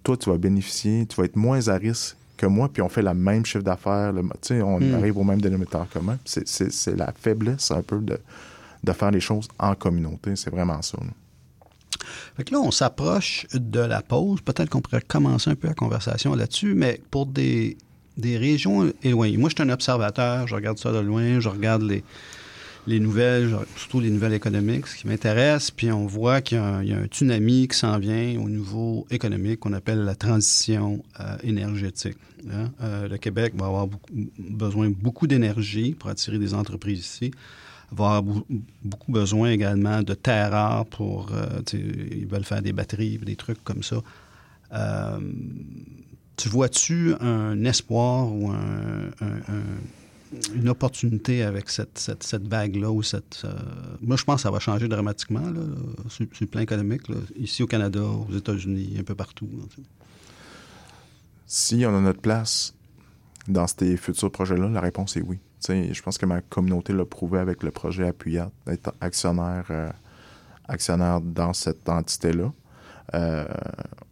[0.03, 3.03] Toi, tu vas bénéficier, tu vas être moins à risque que moi, puis on fait
[3.03, 4.13] la même chiffre d'affaires.
[4.51, 4.95] On hmm.
[4.95, 6.19] arrive au même dénominateur commun.
[6.25, 8.19] C'est la faiblesse un peu de,
[8.83, 10.35] de faire les choses en communauté.
[10.37, 10.99] C'est vraiment ça.
[12.37, 14.41] Fait que là, on s'approche de la pause.
[14.41, 17.77] Peut-être qu'on pourrait commencer un peu la conversation là-dessus, mais pour des,
[18.17, 19.37] des régions éloignées.
[19.37, 22.03] Moi, je suis un observateur, je regarde ça de loin, je regarde les,
[22.87, 26.99] les nouvelles, surtout les nouvelles économiques, ce qui m'intéresse, puis on voit qu'il y, a
[26.99, 32.17] un tsunami qui s'en vient au niveau économique qu'on appelle la transition euh, énergétique.
[32.51, 32.71] Hein.
[32.83, 33.87] Euh, le Québec va avoir
[34.39, 37.31] besoin beaucoup d'énergie pour attirer des entreprises ici
[37.95, 38.43] va avoir
[38.83, 41.31] beaucoup besoin également de terres rares pour.
[41.31, 43.97] Euh, ils veulent faire des batteries, des trucs comme ça.
[46.39, 48.51] Tu vois-tu un espoir ou
[50.55, 53.43] une opportunité avec cette, cette, vague-là ou cette.
[53.45, 53.53] Euh,
[54.01, 55.45] moi, je pense que ça va changer dramatiquement
[56.09, 57.03] sur, le plan économique,
[57.37, 59.49] ici au Canada, aux États-Unis, un peu partout.
[61.47, 62.75] si on a notre place
[63.49, 67.39] dans ces futurs projets-là, la réponse est oui je pense que ma communauté l'a prouvé
[67.39, 69.91] avec le projet Appuyat, d'être actionnaire, euh,
[70.69, 72.53] actionnaire dans cette entité-là.
[73.15, 73.45] Euh,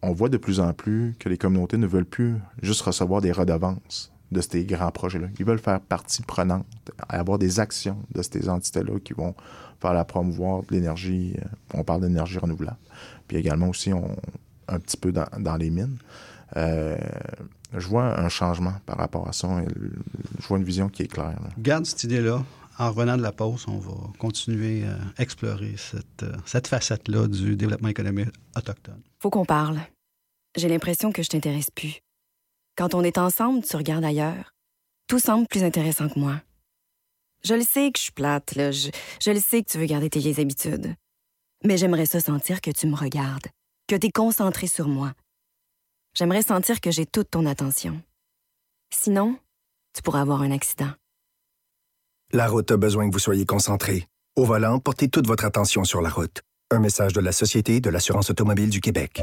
[0.02, 3.32] on voit de plus en plus que les communautés ne veulent plus juste recevoir des
[3.32, 5.28] redevances de ces grands projets-là.
[5.38, 6.66] Ils veulent faire partie prenante,
[7.08, 9.34] avoir des actions de ces entités-là qui vont
[9.80, 11.34] faire la promouvoir de l'énergie.
[11.38, 12.78] Euh, on parle d'énergie renouvelable.
[13.26, 14.16] Puis également aussi, on,
[14.68, 15.98] un petit peu dans, dans les mines.
[16.56, 16.96] Euh,
[17.76, 19.48] je vois un changement par rapport à ça.
[20.40, 21.38] Je vois une vision qui est claire.
[21.58, 22.42] Garde cette idée-là.
[22.78, 27.54] En revenant de la pause, on va continuer à explorer cette, euh, cette facette-là du
[27.54, 29.02] développement économique autochtone.
[29.18, 29.80] Faut qu'on parle.
[30.56, 32.00] J'ai l'impression que je t'intéresse plus.
[32.80, 34.54] Quand on est ensemble, tu regardes ailleurs.
[35.06, 36.40] Tout semble plus intéressant que moi.
[37.44, 38.54] Je le sais que je suis plate.
[38.54, 40.94] Je, le sais que tu veux garder tes vieilles habitudes.
[41.62, 43.48] Mais j'aimerais ça sentir que tu me regardes,
[43.86, 45.12] que tu es concentré sur moi,
[46.14, 48.00] J'aimerais sentir que j'ai toute ton attention.
[48.94, 49.36] Sinon,
[49.94, 50.90] tu pourrais avoir un accident.
[52.32, 54.08] La route a besoin que vous soyez concentré.
[54.36, 56.40] Au volant, portez toute votre attention sur la route.
[56.70, 59.22] Un message de la Société de l'assurance automobile du Québec.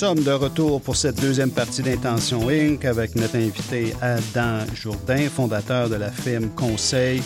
[0.00, 2.86] Sommes de retour pour cette deuxième partie d'Intention Inc.
[2.86, 7.22] avec notre invité Adam Jourdain, fondateur de la firme Conseil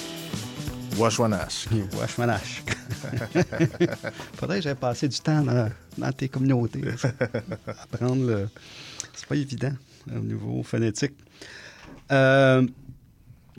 [0.98, 1.68] Washwanash.
[1.96, 2.64] Washmanash.
[4.34, 6.80] Faudrait que j'aille passer du temps dans, dans tes communautés.
[7.92, 8.48] Apprendre le.
[9.14, 9.74] C'est pas évident
[10.12, 11.14] au niveau phonétique.
[12.10, 12.66] Euh,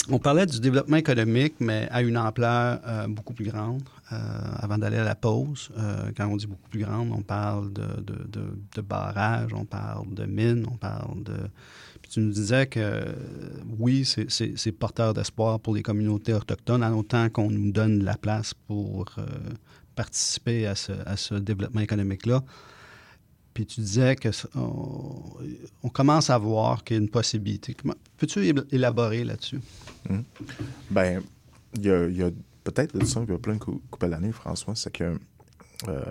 [0.09, 3.83] on parlait du développement économique, mais à une ampleur euh, beaucoup plus grande.
[4.11, 4.17] Euh,
[4.59, 8.03] avant d'aller à la pause, euh, quand on dit beaucoup plus grande, on parle de,
[8.03, 11.33] de, barrages, on parle de mines, on parle de...
[12.03, 13.03] Puis tu nous disais que euh,
[13.79, 18.53] oui, c'est- porteur d'espoir pour les communautés autochtones, en autant qu'on nous donne la place
[18.53, 19.05] pour
[19.95, 22.43] participer à ce, développement économique-là.
[23.55, 27.75] Puis tu disais que on, commence à voir qu'il y a une possibilité.
[28.17, 29.61] Peux-tu él- élaborer là-dessus?
[31.81, 32.29] Y a, il y a
[32.65, 35.17] peut-être de ça, il y a plein de cou- coupes d'années, François, c'est que
[35.87, 36.03] euh,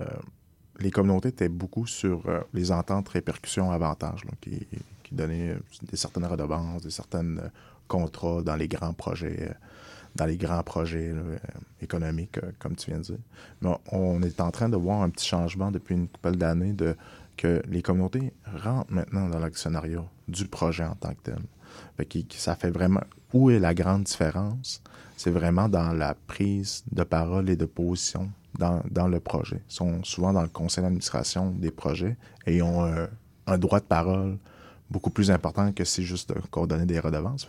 [0.81, 4.67] les communautés étaient beaucoup sur euh, les ententes répercussions avantages, là, qui,
[5.03, 5.59] qui donnaient euh,
[5.91, 7.37] des certaines redevances, des certains
[7.87, 9.55] contrats dans les grands projets,
[10.17, 11.13] dans les grands projets
[11.83, 13.19] économiques, comme tu viens de dire.
[13.61, 16.97] Mais on est en train de voir un petit changement depuis une couple d'années de
[17.37, 21.43] que les communautés rentrent maintenant dans l'actionnariat du projet en tant que tel.
[21.97, 23.03] Fait que ça fait vraiment...
[23.33, 24.81] Où est la grande différence?
[25.17, 29.63] C'est vraiment dans la prise de parole et de position dans, dans le projet.
[29.69, 32.85] Ils sont souvent dans le conseil d'administration des projets et ont
[33.47, 34.39] un, droit de parole
[34.91, 37.47] beaucoup plus important que si juste de coordonner des redevances.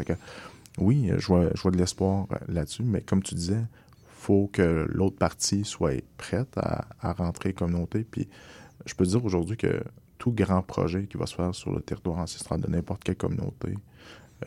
[0.77, 3.61] Oui, je vois, je vois de l'espoir là-dessus, mais comme tu disais,
[4.07, 8.03] faut que l'autre partie soit prête à, à rentrer communauté.
[8.03, 8.27] Puis
[8.85, 9.83] je peux dire aujourd'hui que
[10.17, 13.75] tout grand projet qui va se faire sur le territoire ancestral de n'importe quelle communauté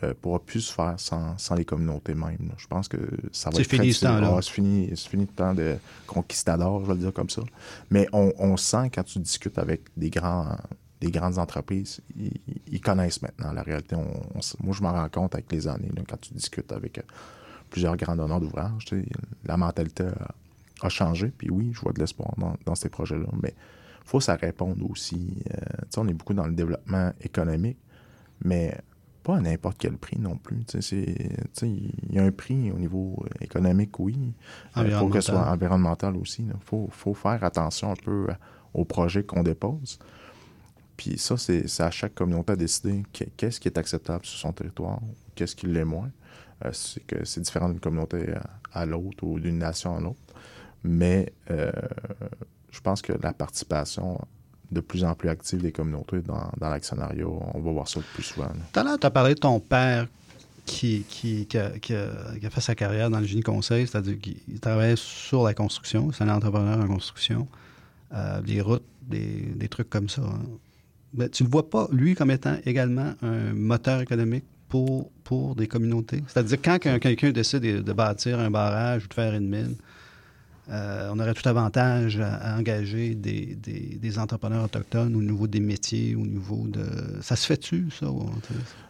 [0.03, 2.51] euh, pourra plus se faire sans, sans les communautés mêmes.
[2.57, 2.97] Je pense que
[3.31, 4.35] ça va C'est être fini ce temps-là.
[4.37, 7.41] Ah, c'est fini, c'est fini le temps de conquistador, je vais le dire comme ça.
[7.89, 10.55] Mais on, on sent quand tu discutes avec des grands
[11.01, 12.33] des grandes entreprises, ils,
[12.67, 13.95] ils connaissent maintenant la réalité.
[13.95, 14.21] On-
[14.61, 17.01] moi, je m'en rends compte avec les années, là, quand tu discutes avec euh,
[17.69, 19.07] plusieurs grands donneurs d'ouvrages, tu sais,
[19.45, 21.29] la mentalité a, a changé.
[21.37, 23.27] Puis oui, je vois de l'espoir dans, dans ces projets-là.
[23.41, 25.37] Mais il faut que ça réponde aussi.
[25.53, 27.77] euh, tu sais, on est beaucoup dans le développement économique,
[28.43, 28.77] mais
[29.23, 30.63] pas à n'importe quel prix non plus.
[30.91, 34.33] Il y a un prix au niveau euh, économique, oui.
[34.77, 36.15] Il faut que ce soit Environnemental.
[36.17, 36.43] aussi.
[36.43, 38.33] Il faut, faut faire attention un peu euh,
[38.73, 39.99] aux projets qu'on dépose.
[40.97, 44.51] Puis ça, c'est à chaque communauté à décider que- qu'est-ce qui est acceptable sur son
[44.51, 44.99] territoire,
[45.35, 46.11] qu'est-ce qui l'est moins.
[46.65, 50.19] Euh, c'est que c'est différent d'une communauté à, à l'autre ou d'une nation à l'autre.
[50.83, 51.71] Mais euh,
[52.71, 54.19] je pense que la participation
[54.71, 58.05] de plus en plus active des communautés dans, dans l'actionnariat, on va voir ça le
[58.13, 58.49] plus souvent.
[58.71, 60.07] Tout à l'heure, tu as parlé de ton père
[60.65, 64.95] qui, qui, qui, a, qui fait sa carrière dans le génie conseil, c'est-à-dire qu'il travaillait
[64.95, 66.11] sur la construction.
[66.11, 67.47] C'est un entrepreneur en construction.
[68.13, 70.23] Euh, des routes, des, des trucs comme ça.
[70.23, 70.41] hein.
[71.13, 75.55] Mais tu ne le vois pas, lui, comme étant également un moteur économique pour, pour
[75.55, 76.23] des communautés?
[76.27, 79.75] C'est-à-dire, quand qu'un- quelqu'un décide de, de bâtir un barrage ou de faire une mine,
[80.69, 86.25] euh, on aurait tout avantage à, engager des, entrepreneurs autochtones au niveau des métiers, au
[86.25, 86.85] niveau de...
[87.21, 88.07] Ça se fait-tu, ça?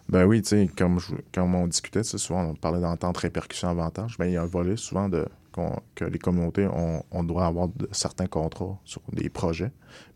[0.09, 4.33] Ben oui, tu sais, comme, on discutait, souvent on parlait d'entente répercussion avantage, ben il
[4.33, 5.25] y a un volet souvent de,
[5.95, 6.67] que les communautés
[7.11, 9.71] on doit avoir certains contrats sur des projets.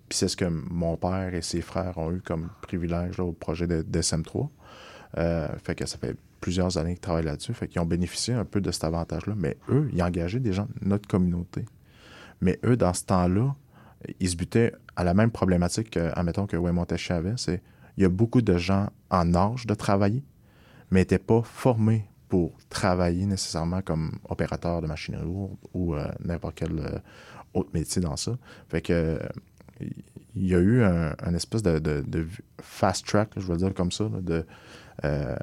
[0.10, 3.68] Puis c'est ce que mon père et ses frères ont eu comme privilège au projet
[3.68, 4.48] de, de SM3.
[5.18, 7.54] Euh, fait que ça fait plusieurs années qu'ils travaillent là-dessus.
[7.54, 9.34] Fait qu'ils ont bénéficié un peu de cet avantage-là.
[9.38, 11.64] Mais eux, ils engageaient des gens de notre communauté.
[12.42, 13.56] Mais eux, dans ce temps-là,
[14.20, 16.78] ils se butaient à la même problématique que, admettons, que Wayne
[17.12, 17.34] avait.
[17.38, 17.62] C'est
[17.96, 20.22] il y a beaucoup de gens en âge de travailler,
[20.92, 26.56] mais n'étaient pas formés pour travailler nécessairement comme opérateur de machinerie lourde ou euh, n'importe
[26.56, 27.00] quel euh,
[27.54, 28.38] autre métier dans ça.
[28.68, 29.18] Fait que
[30.36, 32.28] il y a eu un, espèce de,
[32.62, 34.46] fast track, je le dire comme ça, de
[35.06, 35.36] euh,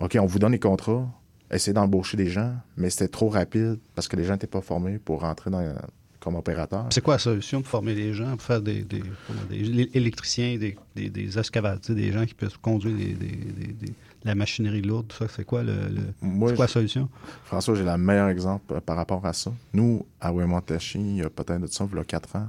[0.00, 1.08] OK, on vous donne les contrats,
[1.50, 4.98] essayez d'embaucher des gens, mais c'était trop rapide parce que les gens n'étaient pas formés
[4.98, 5.74] pour rentrer dans,
[6.20, 6.86] comme opérateur.
[6.90, 9.02] C'est quoi la solution pour former les gens, pour faire des, des,
[9.48, 13.86] des électriciens, des, des, des excavateurs, des gens qui peuvent conduire des, des- des- des-
[13.86, 17.08] de la machinerie lourde, tout ça, c'est quoi, le, le- Moi, c'est quoi la solution?
[17.44, 19.52] François, j'ai le meilleur exemple euh, par rapport à ça.
[19.72, 22.48] Nous, à Wemontachi, il y a peut-être de ça, il y a quatre ans,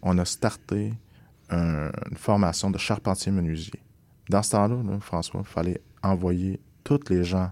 [0.00, 0.94] on a starté
[1.50, 3.80] un- une formation de charpentier menuisier.
[4.30, 7.50] Dans ce temps-là, là, François, il fallait envoyer tous les gens,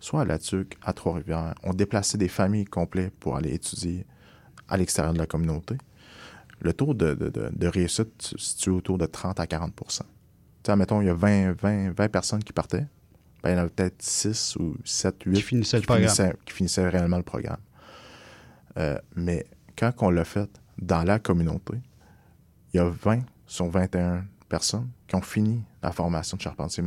[0.00, 1.54] soit à La Tuque, à Trois-Rivières.
[1.62, 4.06] On déplaçait des familles complètes pour aller étudier
[4.68, 5.76] à l'extérieur de la communauté.
[6.60, 9.84] Le taux de, de- de- de réussite se situe autour de 30 à 40 Tu
[9.94, 10.04] sais,
[10.70, 12.86] admettons, il y a 20, 20, 20 personnes qui partaient.
[13.42, 16.04] Ben, il y en avait peut-être 6 ou 7, 8 Qui finissaient le programme.
[16.04, 17.58] finissaient, qui finissaient réellement le programme.
[18.78, 19.44] Euh, mais
[19.76, 20.48] quand on l'a fait
[20.78, 21.74] dans la communauté,
[22.72, 26.82] il y a 20 sur 21 personnes qui ont fini la formation de charpentier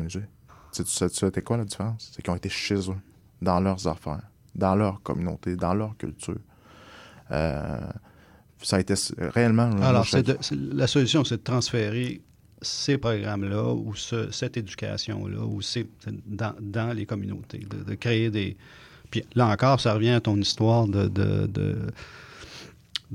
[0.84, 2.12] c'était quoi la différence?
[2.14, 2.98] C'est qu'ils ont été chez eux,
[3.42, 4.22] dans leurs affaires,
[4.54, 6.38] dans leur communauté, dans leur culture.
[7.32, 7.80] Euh,
[8.62, 9.72] ça a été réellement...
[9.82, 10.38] Alors, c'est de-
[10.76, 12.22] la solution, c'est de transférer
[12.62, 15.90] ces programmes-là ou ce- cette éducation-là ou ces-
[16.26, 18.58] dans, dans les communautés, de, de créer des...
[19.12, 21.08] Puis là encore, ça revient à ton histoire de...
[21.08, 21.78] de, de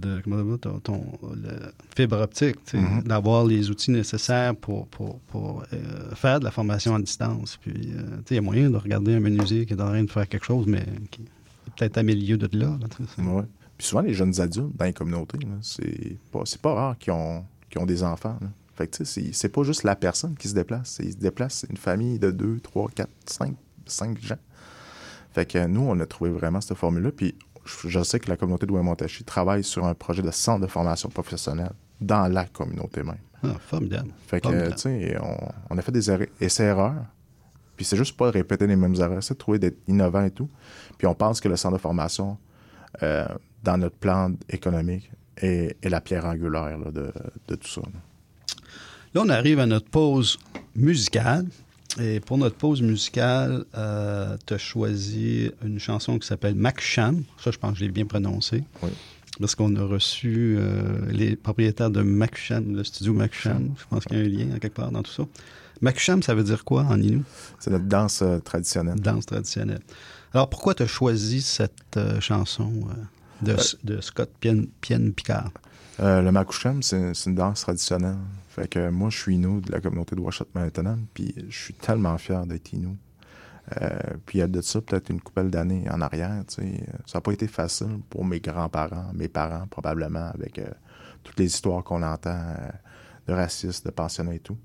[0.01, 3.03] de comment ton, ton- le fibre optique, Mhm.
[3.05, 7.57] d'avoir les outils nécessaires pour, pour, pour, euh, faire de la formation à distance.
[7.61, 10.11] Puis, euh, il y a moyen de regarder un menuisier qui est en train de
[10.11, 12.77] faire quelque chose, mais qui est peut-être à milieu de là.
[12.81, 13.25] là.
[13.25, 13.45] Ouais.
[13.79, 17.13] Puis souvent, les jeunes adultes dans les communautés, là, c'est pas, c'est pas rare qu'ils
[17.13, 18.37] ont, qu'ils ont des enfants.
[18.41, 18.49] là.
[18.75, 21.01] Fait que, c'est, c'est pas juste la personne qui se déplace.
[21.03, 23.55] Ils se déplacent une famille de deux, trois, quatre, cinq,
[23.87, 24.39] cinq gens.
[25.33, 27.11] Fait que nous, on a trouvé vraiment cette formule-là.
[27.13, 27.35] Puis
[27.65, 31.09] je, sais que la communauté de Ouémontachi travaille sur un projet de centre de formation
[31.09, 33.19] professionnelle dans la communauté même.
[33.43, 34.11] Ah, formidable.
[34.27, 35.37] Fait que, tu sais, on,
[35.71, 37.05] on a fait des erreurs- essais-erreurs.
[37.77, 40.49] Puis c'est juste pas répéter les mêmes erreurs, c'est de trouver d'être innovant et tout.
[40.99, 42.37] Puis on pense que le centre de formation,
[43.03, 43.27] euh,
[43.63, 47.11] dans notre plan économique, est, est la pierre angulaire là, de,
[47.49, 47.81] de tout ça.
[47.81, 47.99] là.
[49.15, 50.39] Là, on arrive à notre pause
[50.77, 51.47] musicale.
[51.99, 53.65] Et pour notre pause musicale,
[54.47, 57.25] tu as choisi une chanson qui s'appelle Mac Sham.
[57.43, 58.63] Ça, je pense que je l'ai bien prononcé.
[58.83, 58.91] Oui.
[59.39, 63.75] Parce qu'on a reçu euh, les propriétaires de Mac Sham, le studio Mac Sham.
[63.79, 65.25] Je pense qu'il y a un lien quelque part dans tout ça.
[65.81, 67.23] Mac Sham, ça veut dire quoi en Inou?
[67.59, 69.01] C'est notre danse euh, traditionnelle.
[69.01, 69.81] Danse traditionnelle.
[70.35, 75.51] Alors, pourquoi tu as choisi cette euh, chanson euh, de, de Scott Pienne, Pienne Picard?
[76.01, 78.17] Euh, le Makouchem, c'est c'est une danse traditionnelle.
[78.49, 81.75] Fait que moi, je suis Inou de la communauté de Ouachat maintenant, puis je suis
[81.75, 82.97] tellement fier d'être Inou.
[83.81, 83.89] Euh,
[84.27, 86.85] puis de ça peut-être une couple d'années en arrière, tu sais.
[87.07, 90.67] Ça n'a pas été facile pour mes grands-parents, mes parents probablement, avec euh,
[91.23, 92.71] toutes les histoires qu'on entend euh,
[93.29, 94.59] de racisme, de pensionnat et tout.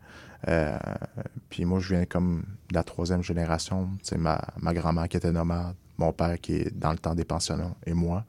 [1.50, 3.90] Puis moi, je viens comme de la troisième génération.
[4.04, 7.26] Sais, ma, ma grand-mère qui était nomade, mon père qui est dans le temps des
[7.26, 8.26] pensionnats et moi.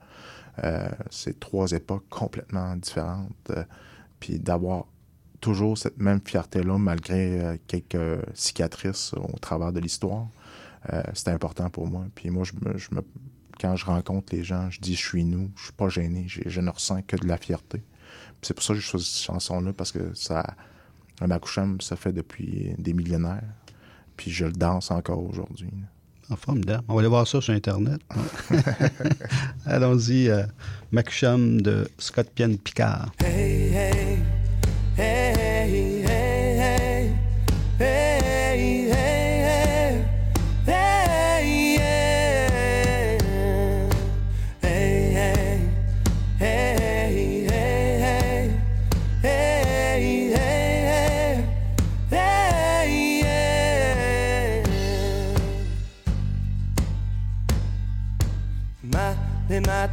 [0.64, 3.50] Euh, c'est trois époques complètement différentes.
[3.50, 3.64] Euh,
[4.20, 4.86] puis d'avoir
[5.40, 10.28] toujours cette même fierté-là, malgré euh, quelques cicatrices au travers de l'histoire,
[11.14, 12.04] c'était important pour moi.
[12.14, 12.52] Puis moi, je
[12.94, 13.02] me,
[13.60, 16.60] quand je rencontre les gens, je dis je suis nous, je suis pas gêné, je
[16.60, 17.82] ne ressens que de la fierté.
[18.40, 20.46] C'est pour ça que j'ai choisi cette chanson-là, parce que ça,
[21.20, 23.42] un Makouchem, ça fait depuis des millénaires.
[24.16, 25.72] Puis je le danse encore aujourd'hui.
[26.30, 26.82] Ah, formidable.
[26.88, 28.00] On va aller voir ça sur Internet.
[29.66, 30.28] Allons-y.
[30.28, 30.42] Euh,
[30.92, 33.10] Macucham de Scott Pienne Picard.
[33.22, 34.05] Hey, hey,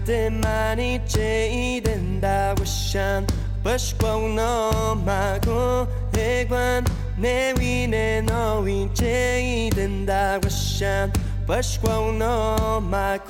[0.02, 3.24] Mate, mate, 많이 제이된다고 샨
[3.62, 6.84] 버시고 너마고 해관
[7.16, 11.12] 내 위에 너위 제이된다고 샨
[11.46, 13.28] 버시고 너마고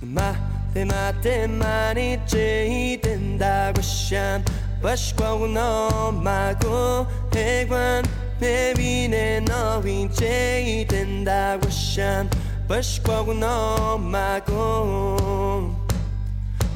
[0.00, 4.44] mate, mate, 많이 제이된다고 샨
[4.80, 7.04] 버시고 너마고
[7.34, 8.04] 해관
[8.38, 12.28] 내 위에 너위 제이된다고 샨
[12.67, 15.73] Bashkwagun o magun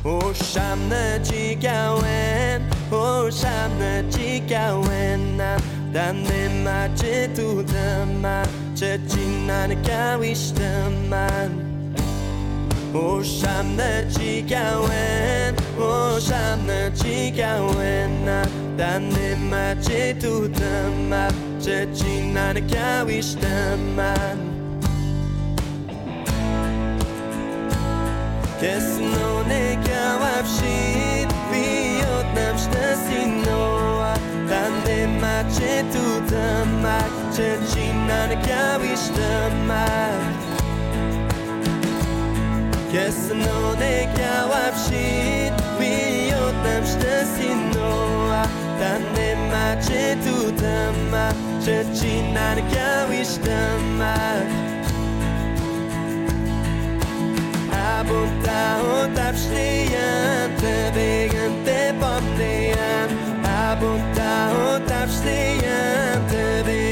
[0.05, 5.57] Osham na jigawen Osham na jigawen na
[5.91, 11.51] Dan ne ma jitu dama Chechin na ne kawish daman
[12.93, 18.45] Osham na jigawen Osham na jigawen na
[18.77, 21.27] Dan ne ma jitu dama
[21.59, 24.50] Chechin na ne kawish daman
[28.61, 34.03] کسنو نکوفشید بیاد نمشنسین نو
[34.49, 40.21] تنده مچه تو تمک چه چینن کویشتمک
[42.93, 47.91] کسنو نکوفشید بیاد نمشنسین نو
[48.79, 51.35] تنده مچه تو تمک
[51.65, 54.70] چه چینن کویشتمک
[58.01, 63.09] Elmondtál, hogy tápstéjén, te végén, te pantéjén.
[63.43, 64.83] Elmondtál, hogy
[66.27, 66.90] te végén.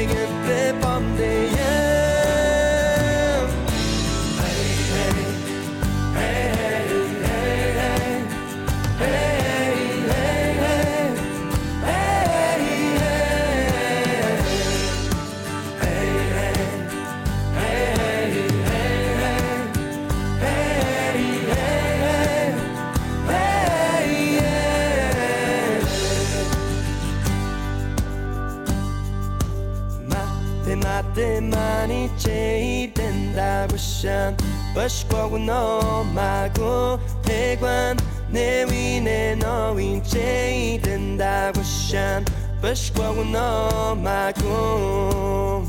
[34.00, 34.34] 패션
[34.74, 37.98] 버시보고 너 말고 대관
[38.30, 42.24] 내 위내 너인 제이 된다 패션
[42.62, 45.64] 버시보고 너 말고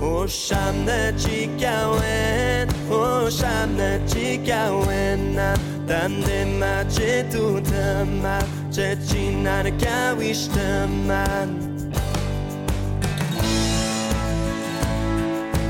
[0.00, 11.67] 오샴나 지겨웬 오샴나 지겨웬 난딴데 마제 두드만 제 지나를 가위시더만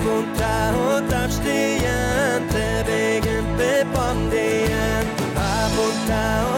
[0.00, 6.49] apuntáltam, s tényen, te végén bepandéjen, apuntáltam.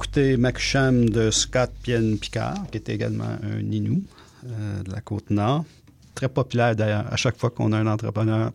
[0.00, 4.02] D'écouter Maccham de Scott Pienne Picard, qui est également un Inou
[4.46, 5.66] euh, de la Côte-Nord.
[6.14, 7.04] Très populaire d'ailleurs.
[7.12, 8.50] À chaque fois qu'on a un entrepreneur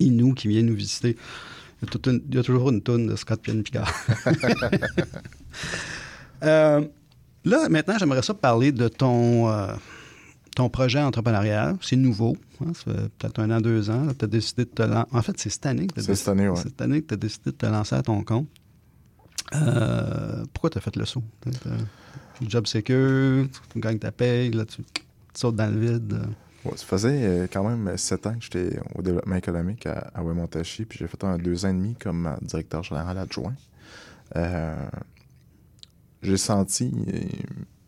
[0.00, 1.10] Inou qui vient nous visiter,
[1.80, 3.88] il y a, toute une- il y a toujours une toune de Scott Pienne Picard.
[6.42, 6.84] Euh,
[7.44, 9.72] là, maintenant, j'aimerais ça parler de ton, euh,
[10.56, 11.76] ton projet entrepreneurial.
[11.82, 12.36] C'est nouveau.
[12.60, 14.08] hein, ça fait peut-être un an, deux ans.
[14.18, 15.06] Tu as décidé de te lancer.
[15.12, 16.56] En fait, c'est cette année que tu C'est cette année, ouais.
[16.60, 18.48] cette année que tu as décidé de te lancer à ton compte.
[19.54, 21.24] Euh, pourquoi tu as fait le saut?
[22.42, 25.02] Job secure, tu gagnes ta paye, là, tu, tu
[25.34, 26.20] sautes dans le vide.
[26.64, 30.22] Ouais, ça faisait euh, quand même sept ans que j'étais au développement économique à, à
[30.22, 33.54] Wemontachi, puis j'ai fait un deux ans et demi comme directeur général adjoint.
[34.36, 34.88] Euh,
[36.22, 36.92] j'ai senti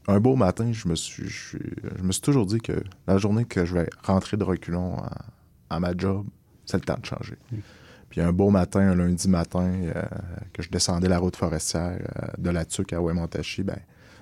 [0.06, 1.56] un beau matin, je me suis, je,
[2.02, 5.24] me suis toujours dit que la journée que je vais rentrer de reculons à,
[5.70, 6.26] à ma job,
[6.66, 7.36] c'est le temps de changer.
[8.14, 10.02] Puis un beau matin, un lundi matin, euh,
[10.52, 13.80] que je descendais la route forestière euh, de la Tuque à Wemontachi, ben,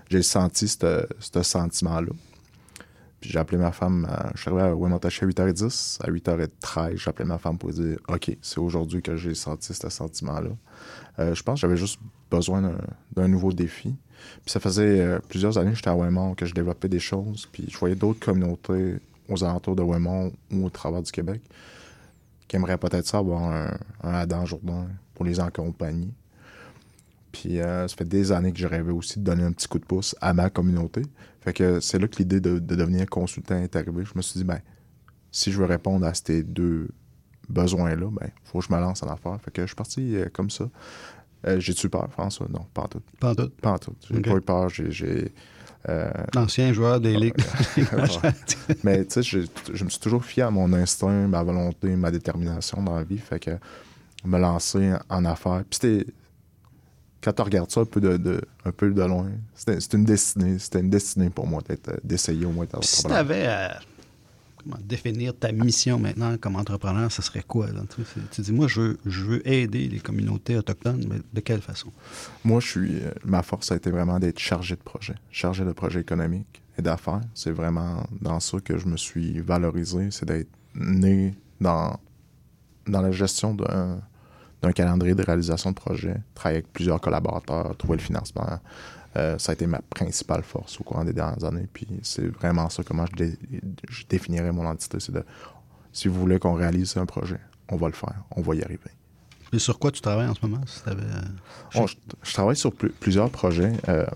[0.09, 2.11] j'ai senti ce sentiment-là.
[3.20, 5.99] Puis j'ai appelé ma femme, euh, je suis arrivé à Wemontachi à 8h10.
[6.03, 9.90] À 8h13, j'ai appelé ma femme pour dire OK, c'est aujourd'hui que j'ai senti ce
[9.90, 10.53] sentiment-là.
[11.18, 12.62] Je pense que j'avais juste besoin
[13.14, 13.95] d'un- nouveau défi.
[14.43, 17.47] Puis ça faisait plusieurs années que j'étais à Wemont, que je développais des choses.
[17.53, 18.97] Puis je voyais d'autres communautés
[19.28, 21.43] aux alentours de Wemont ou au travers du Québec
[22.53, 26.13] qui aimeraient peut-être ça avoir un, un Adam Jourdain pour les accompagner.
[27.33, 29.79] Puis euh, ça fait des années que je rêvais aussi de donner un petit coup
[29.79, 31.01] de pouce à ma communauté.
[31.41, 34.05] Fait que c'est là que l'idée de, de devenir consultant est arrivée.
[34.05, 34.61] Je me suis dit, ben,
[35.31, 36.91] si je veux répondre à ces deux
[37.49, 39.41] besoins-là, ben, faut que je me lance en affaires.
[39.41, 40.69] Fait que je suis parti euh, comme ça.
[41.47, 42.49] Euh, J'ai-tu peur, François?
[42.51, 43.03] Non, pas en tout.
[43.19, 43.49] Pas en tout.
[43.63, 43.97] Pas en tout.
[44.11, 44.69] J'ai pas eu peur.
[44.69, 45.33] J'ai.
[45.89, 47.35] Euh, L'ancien joueur des ligues.
[48.85, 49.41] Mais tu sais, je,
[49.72, 53.18] je me suis toujours fié à mon instinct, ma volonté, ma détermination dans la vie.
[53.18, 53.51] Fait que
[54.24, 55.62] me lancer en affaires.
[55.68, 56.07] Puis c'était.
[57.22, 60.59] Quand tu regardes ça un peu de, de- un peu de loin, c'était une destinée.
[60.59, 63.78] C'était une destinée pour moi euh, d'essayer au moins Puis si tu avais à
[64.83, 67.69] définir ta mission maintenant comme entrepreneur, ce serait quoi?
[68.31, 71.93] Tu, dis, moi, je veux, aider les communautés autochtones, mais de quelle façon?
[72.45, 72.97] Moi, je suis.
[73.03, 75.15] euh, Ma force a été vraiment d'être chargé de projet.
[75.31, 77.21] Chargé de projet économique et d'affaires.
[77.35, 80.11] C'est vraiment dans ça que je me suis valorisé.
[80.11, 81.99] C'est d'être né dans,
[82.87, 84.01] dans la gestion d'un
[84.63, 88.47] d'un calendrier de réalisation de projet, travailler avec plusieurs collaborateurs, trouver le financement.
[89.17, 91.69] Euh, ça a été ma principale force au courant des dernières années.
[91.73, 93.39] Puis c'est vraiment ça comment je, dé-
[93.91, 94.99] je définirais mon entité.
[95.01, 95.25] C'est de
[95.93, 97.39] si vous voulez qu'on réalise un projet,
[97.69, 98.81] on va le faire, on va y arriver.
[99.55, 100.63] Et sur quoi tu travailles en ce moment?
[100.67, 100.95] Si euh,
[101.75, 104.07] Bon, je, je travaille sur pl- plusieurs projets, euh,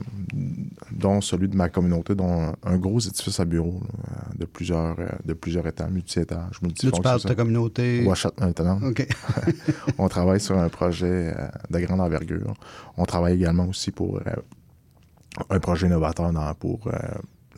[0.91, 5.33] dont celui de ma communauté, dont un, gros édifice à bureau là, de, plusieurs, de
[5.35, 8.03] plusieurs étages, multi-étages, Là, tu parles de ta communauté.
[8.07, 8.81] Ouachat maintenant.
[8.83, 9.07] OK.
[9.99, 12.55] on travaille sur un projet euh, de grande envergure.
[12.97, 14.23] On travaille également aussi pour euh,
[15.51, 16.93] un projet innovateur dans- pour euh,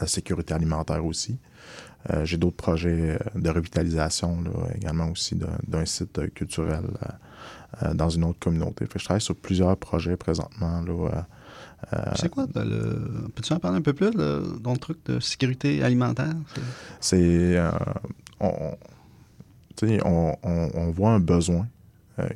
[0.00, 1.38] la sécurité alimentaire aussi.
[2.10, 6.84] Euh, J'ai d'autres projets euh, de revitalisation là, également aussi d'un- site culturel
[7.82, 8.86] euh, dans une autre communauté.
[8.86, 10.82] Fait que je travaille sur plusieurs projets présentement.
[11.92, 12.46] Euh, C'est quoi?
[12.54, 13.28] le...
[13.34, 16.34] Peux-tu en parler un peu plus là, dans le truc de sécurité alimentaire?
[17.00, 17.60] C'est-
[18.40, 18.76] on,
[19.76, 21.66] tu sais, on, on- on voit un besoin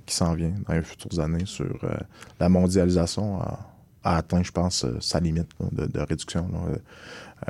[0.06, 1.76] qui s'en vient dans les futures années sur
[2.38, 3.40] la mondialisation
[4.04, 6.48] a atteint, je pense, euh, sa limite là, de, de réduction.
[6.52, 6.58] là.
[6.72, 6.76] Euh,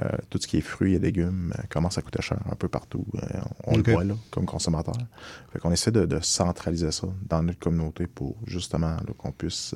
[0.02, 2.66] euh, tout ce qui est fruits et légumes euh, commence à coûter cher un peu
[2.68, 3.04] partout.
[3.14, 4.94] Euh, on le voit là, comme consommateur.
[5.52, 9.74] Fait qu'on essaie de, de centraliser ça dans notre communauté pour justement qu'on puisse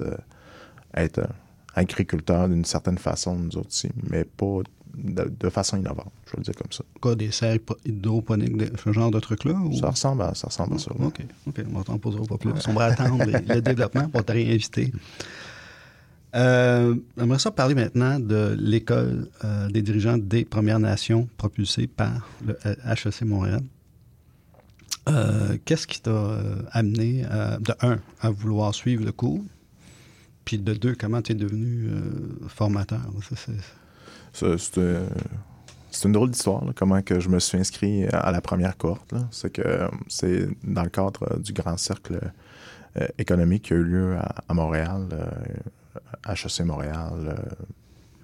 [0.94, 1.28] être
[1.74, 4.60] agriculteur d'une certaine façon, nous autres aussi, mais pas
[4.96, 6.82] de, de façon innovante, je vais le dire comme ça.
[7.02, 9.52] Quoi, des serres hydroponiques, ce genre de trucs-là?
[9.52, 10.46] ou- Ça ressemble à ça.
[10.46, 10.92] Ressemble à ça.
[10.98, 12.52] OK, OK, on t'en posera pas plus.
[12.68, 14.90] On va attendre le développement pour te réinviter.
[16.36, 22.28] Euh, J'aimerais ça parler maintenant de l'école euh, des dirigeants des Premières Nations propulsée par
[22.46, 23.60] le euh, HEC Montréal.
[25.08, 29.40] Euh, Qu'est-ce qui t'a euh, amené, euh, de un, à vouloir suivre le cours,
[30.44, 32.00] puis de deux, comment tu es devenu euh,
[32.48, 33.00] formateur?
[34.32, 35.06] C'est- euh,
[36.04, 39.14] une drôle d'histoire, comment que je me suis inscrit à la première cohorte.
[39.30, 42.20] C'est que euh, c'est dans le cadre euh, du grand cercle
[43.00, 44.16] euh, économique qui a eu lieu
[44.48, 45.26] à, Montréal, euh,
[46.28, 47.34] HEC Montréal, euh,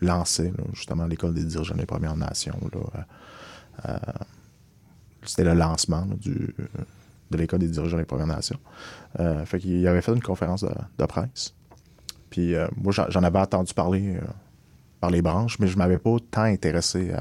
[0.00, 2.58] lancé justement l'école des dirigeants des Premières Nations.
[2.74, 2.78] euh,
[3.88, 3.98] euh,
[5.24, 6.54] C'était le lancement du,
[7.30, 8.58] de l'école des dirigeants des Premières Nations.
[9.44, 11.54] Fait qu'il avait fait une conférence de, presse.
[12.30, 14.18] Puis moi, j'en avais entendu parler
[15.00, 17.12] par les branches, mais je m'avais pas tant intéressé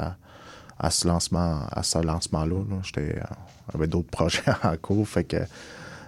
[0.80, 2.64] à, ce lancement, à ce lancement-là.
[2.70, 2.78] là.
[2.82, 3.22] J'étais,
[3.72, 5.42] j'avais d'autres projets en cours, fait que,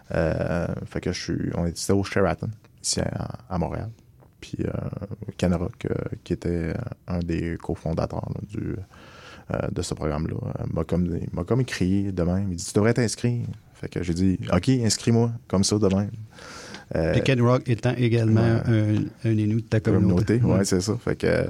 [0.10, 2.50] fait que je suis, on était au Sheraton
[2.82, 3.02] ici
[3.50, 3.90] à Montréal.
[4.44, 4.72] Puis euh,
[5.38, 5.94] Canaroc, euh,
[6.26, 6.74] qui était euh,
[7.08, 8.76] un des cofondateurs là, du,
[9.72, 10.36] de ce programme-là,
[10.74, 11.18] m'a comme,
[11.48, 12.48] comme écrit de même.
[12.52, 13.46] Il dit Tu devrais t'inscrire.
[13.76, 16.12] Fait que j'ai dit OK, inscris-moi, comme ça de même.
[16.96, 20.40] Euh, Puis Ken Rock étant également un, un de ta communauté.
[20.40, 20.60] communauté.
[20.60, 20.96] Ouais, c'est ça.
[20.98, 21.46] Fait que euh,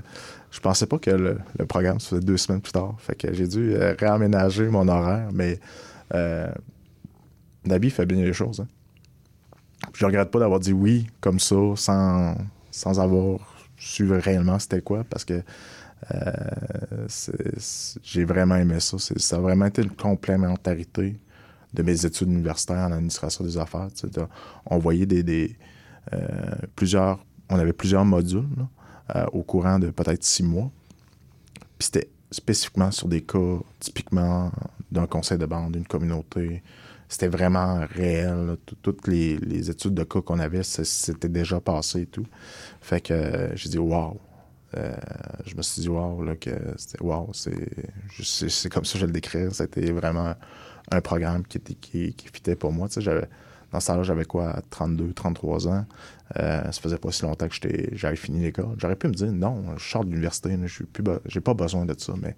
[0.52, 2.94] je pensais pas que le, le programme se faisait deux semaines plus tard.
[3.00, 5.60] Fait que j'ai dû euh, réaménager mon horaire, mais
[7.66, 8.60] Nabi fait bien les choses.
[8.60, 8.68] hein.
[9.94, 12.36] Je regrette pas d'avoir dit oui comme ça, sans,
[12.74, 13.40] sans avoir
[13.78, 15.42] su réellement c'était quoi, parce que
[16.14, 17.08] euh,
[18.04, 18.98] j'ai vraiment aimé ça.
[18.98, 21.20] Ça a vraiment été une complémentarité
[21.74, 23.88] de mes études universitaires en administration des affaires.
[24.66, 25.56] on voyait des, des,
[26.14, 26.20] euh,
[26.76, 28.66] plusieurs, on avait plusieurs modules
[29.16, 30.72] euh, au courant de peut-être six mois.
[31.78, 34.52] Puis c'était spécifiquement sur des cas typiquement
[34.92, 36.64] d'un conseil de bande, d'une communauté.
[37.14, 38.58] C'était vraiment réel.
[38.82, 42.26] Toutes les, les études de cas qu'on avait, c'était déjà passé et tout.
[42.82, 44.20] Fait que euh, j'ai dit wow.
[44.76, 44.96] Euh,
[45.46, 49.12] je me suis dit wow là, que c'était wow, c'est comme ça que je le
[49.12, 49.54] décrire.
[49.54, 50.34] C'était vraiment
[50.90, 52.90] un programme qui était qui, qui fitait pour moi.
[52.90, 55.86] Tu dans ce temps-là, j'avais quoi, 32, 33 ans.
[56.40, 57.56] Euh, ça faisait pas si longtemps que
[57.92, 58.74] j'avais fini l'école.
[58.80, 61.86] J'aurais pu me dire, non, je sors de l'université, je suis plus, j'ai pas besoin
[61.86, 62.14] de ça.
[62.20, 62.36] Mais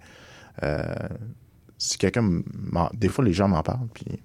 [1.78, 2.42] si quelqu'un,
[2.92, 4.22] des fois, les gens m'en parlent, puis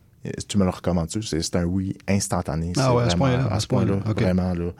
[0.47, 2.73] tu me le recommandes-tu, c'est un oui instantané.
[2.77, 4.21] Ah ouais, à ce vraiment- point-là, à ce point-là, ok.
[4.21, 4.71] vraiment là.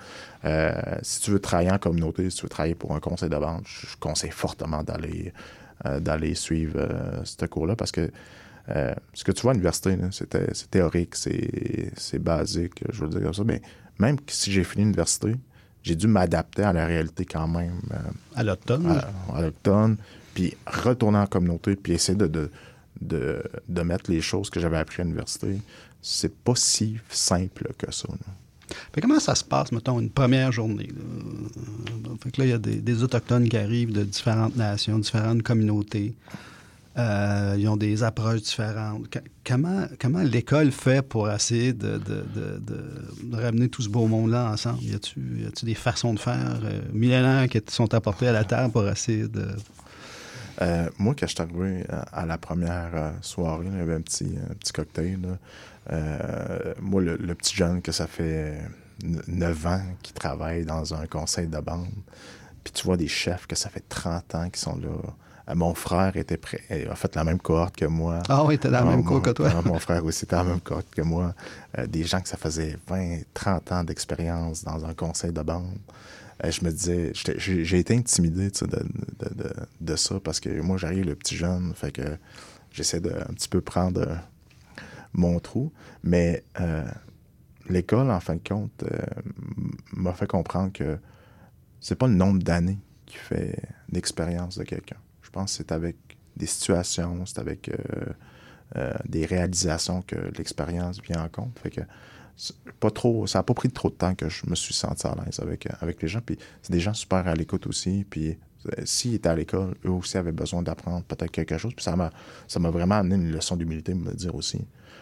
[0.46, 0.72] Euh,
[1.02, 3.64] si tu veux travailler en communauté, si tu veux travailler pour un conseil de vente,
[3.66, 5.34] je, conseille fortement d'aller
[5.86, 8.12] euh, d'aller suivre euh, ce cours-là parce que
[9.14, 13.34] ce que tu vois à l'université, c'est théorique, c'est c'est basique, je veux dire comme
[13.34, 13.44] ça.
[13.44, 13.62] Mais
[14.00, 15.36] même si j'ai fini l'université,
[15.84, 17.82] j'ai dû m'adapter à la réalité quand même.
[18.36, 18.88] À l'automne.
[18.88, 19.98] à, à l'automne,
[20.34, 22.50] puis retourner en communauté, puis essayer de, de,
[23.02, 25.60] de, de mettre les choses que j'avais apprises à l'université.
[26.02, 28.08] C'est pas si simple que ça.
[29.02, 30.88] comment ça se passe, mettons, une première journée?
[30.88, 32.10] là?
[32.24, 36.14] Fait que là, il y a des, Autochtones qui arrivent de différentes nations, différentes communautés.
[36.98, 39.08] Euh, ils ont des approches différentes.
[39.46, 44.84] Comment comment l'école fait pour essayer de, de- de- ramener tout ce beau monde-là ensemble?
[44.84, 48.86] Y a-tu des façons de faire euh, millénaires qui sont apportées à la Terre pour
[48.90, 49.48] essayer de...
[50.62, 53.96] Euh, moi, quand je suis arrivé à, à la première euh, soirée, il y avait
[53.96, 55.20] un petit, un petit cocktail.
[55.22, 55.38] là.
[55.92, 58.60] Euh, moi, le, le petit jeune que ça fait
[59.04, 61.88] 9 ans qui travaille dans un conseil de bande,
[62.64, 64.90] puis tu vois des chefs que ça fait 30 ans qui sont là.
[65.50, 68.20] Euh, mon frère était prêt, a fait la même cohorte que moi.
[68.30, 69.50] Ah oui, t'es dans la même cour que toi.
[69.66, 71.34] mon frère aussi était dans la même cohorte que moi.
[71.78, 75.78] Euh, des gens que ça faisait 20, 30 ans d'expérience dans un conseil de bande.
[76.44, 81.06] Euh, je me disais, j'ai été intimidé de, de, de, ça parce que moi, j'arrive
[81.06, 82.18] le petit jeune, fait que
[82.72, 84.16] j'essaie de un petit peu prendre euh,
[85.14, 85.72] mon trou.
[86.04, 86.84] Mais euh,
[87.70, 88.84] l'école, en fin de compte,
[89.94, 90.98] m'a fait comprendre que
[91.80, 93.60] c'est pas le nombre d'années qui fait
[93.92, 94.98] l'expérience de quelqu'un.
[95.22, 95.98] Je pense que c'est avec
[96.38, 97.70] des situations, c'est avec
[99.06, 101.60] des réalisations que l'expérience vient en compte.
[101.60, 101.82] Fait que
[102.80, 105.16] pas trop, ça n'a pas pris trop de temps que je me suis senti à
[105.16, 106.22] l'aise avec, euh, avec les gens.
[106.26, 108.06] Puis c'est des gens super à l'écoute aussi.
[108.10, 111.74] Puis euh, s'ils étaient à l'école, eux aussi avaient besoin d'apprendre peut-être quelque chose.
[111.76, 112.12] Puis ça m'a,
[112.48, 114.60] ça m'a vraiment amené une leçon d'humilité, me dire aussi.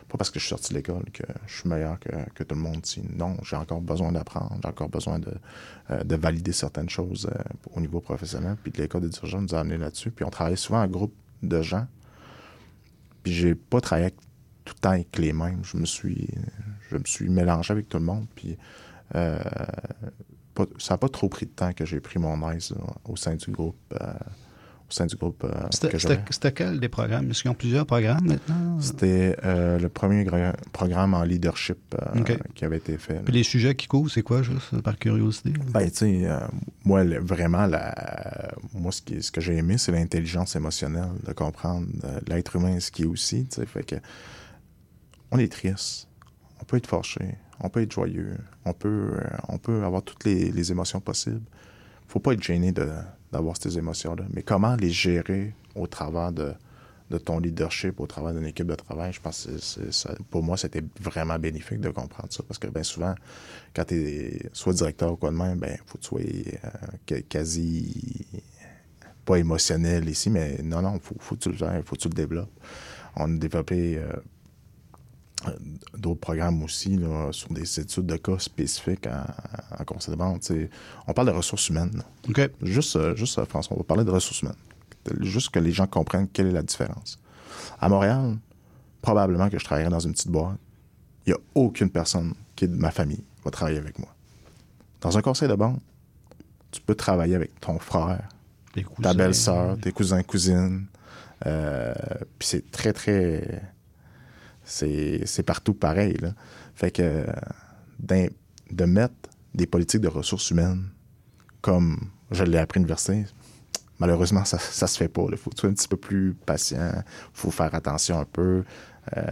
[0.07, 2.55] Pas parce que je suis sorti de l'école que je suis meilleur que, que tout
[2.55, 2.81] le monde.
[3.15, 5.31] Non, j'ai encore besoin d'apprendre, j'ai encore besoin de,
[5.91, 7.29] euh, de valider certaines choses
[7.73, 8.57] au niveau professionnel.
[8.61, 10.09] Puis l'école des dirigeants nous a amené là-dessus.
[10.11, 11.13] Puis on travaillait souvent en groupe
[11.43, 11.85] de gens.
[13.23, 14.19] Puis j'ai pas travaillé avec-
[14.69, 15.59] tout le temps avec les mêmes.
[15.63, 16.27] Je me suis,
[16.89, 18.25] je me suis mélangé avec tout le monde.
[18.35, 18.57] Puis
[19.15, 19.39] euh,
[20.53, 23.15] pas- ça n'a pas trop pris de temps que j'ai pris mon aise là, au
[23.15, 23.75] sein du groupe.
[23.99, 24.13] euh,
[24.87, 27.29] au sein du groupe euh, C'était c'était- c'était quel des programmes?
[27.29, 28.81] Est-ce qu'ils ont plusieurs programmes maintenant?
[28.81, 32.23] C'était euh, le premier gra- programme en leadership euh,
[32.55, 33.23] qui avait été fait.
[33.23, 35.53] Puis les sujets qui courent, c'est quoi, juste par curiosité?
[35.71, 36.39] Ben, tu sais, euh,
[36.85, 37.93] moi, le- vraiment, la,
[38.73, 42.79] moi, ce, qui- ce que j'ai aimé, c'est l'intelligence émotionnelle, de comprendre euh, l'être humain,
[42.79, 43.95] ce qui est aussi, tu sais, fait que
[45.31, 46.07] on est triste,
[46.61, 49.17] on peut être fâché, on peut être joyeux, on peut,
[49.69, 51.41] euh, avoir toutes les, les émotions possibles.
[52.07, 56.53] faut pas être gêné d'avoir ces émotions-là, mais comment les gérer au travers de,
[57.25, 61.39] ton leadership, au travers d'une équipe de travail, je pense que pour moi, c'était vraiment
[61.39, 63.15] bénéfique de comprendre ça, parce que bien souvent,
[63.73, 67.21] quand tu es soit directeur ou quoi de même, ben faut que tu sois euh,
[67.27, 68.27] quasi
[69.25, 72.09] pas émotionnel ici, mais non, non, faut, faut que tu le fasses, faut que tu
[72.09, 72.51] le développes.
[73.15, 74.13] On a euh,
[75.97, 79.23] d'autres programmes aussi là, sur des études de cas spécifiques en,
[79.79, 80.43] en conseil de vente.
[80.43, 80.69] sais.
[81.07, 81.91] On parle de ressources humaines.
[81.95, 82.03] là.
[82.29, 82.49] OK.
[82.61, 84.55] Juste, euh, juste euh, François, on va parler de ressources humaines.
[85.21, 87.19] Juste que les gens comprennent quelle est la différence.
[87.79, 88.37] À Montréal,
[89.01, 90.57] probablement que je travaillerai dans une petite boîte.
[91.25, 94.09] Il n'y a aucune personne qui est de ma famille qui va travailler avec moi.
[95.01, 95.79] Dans un conseil de banque,
[96.71, 98.27] tu peux travailler avec ton frère,
[99.01, 100.85] ta belle-sœur, tes cousins, cousines.
[101.45, 101.93] Euh,
[102.37, 103.61] Puis c'est très, très.
[104.69, 106.17] C'est partout pareil.
[106.75, 107.25] Fait que
[107.99, 109.15] de mettre
[109.53, 110.89] des politiques de ressources humaines
[111.61, 113.25] comme je l'ai appris à l'université,
[113.97, 115.25] malheureusement, ça, ça se fait pas.
[115.31, 116.91] Il faut sois un petit peu plus patient.
[116.95, 117.03] Il
[117.33, 118.63] faut faire attention un peu.
[119.17, 119.23] euh,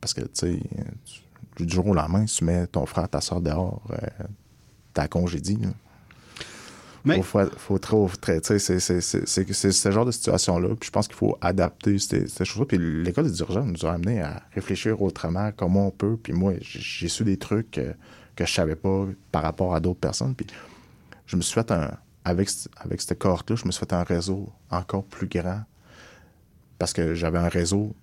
[0.00, 0.60] parce que, tu sais,
[1.56, 4.24] du jour au lendemain, tu mets ton frère, ta soeur dehors, euh,
[4.92, 5.56] t'as congédié.
[7.06, 7.78] Mais- Faut, faut, faut
[9.54, 10.68] c'est- ce genre de situation-là.
[10.78, 12.66] Puis je pense qu'il faut adapter ces, choses-là.
[12.66, 16.16] Puis l'école des dirigeants nous a amené à réfléchir autrement, comment on peut.
[16.22, 17.94] Puis moi, j'ai su des trucs que,
[18.34, 20.34] que je savais pas par rapport à d'autres personnes.
[20.34, 20.46] Puis
[21.26, 21.90] je me suis fait un.
[22.24, 22.48] Avec,
[22.78, 25.62] avec cette cohorte-là, je me suis fait un réseau encore plus grand
[26.78, 27.94] parce que j'avais un réseau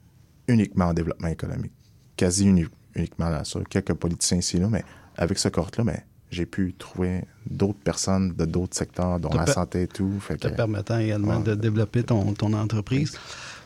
[0.48, 1.74] uniquement en développement économique.
[2.16, 3.60] Quasi uni- uniquement là, ça.
[3.70, 4.84] Quelques politiciens ici, là, mais
[5.18, 9.84] avec ce cohorte-là, mais j'ai pu trouver d'autres personnes de d'autres secteurs, dont la santé
[9.84, 10.12] et tout.
[10.20, 11.44] Fait te que, permettant également Ouais.
[11.44, 13.14] de développer ton, ton entreprise.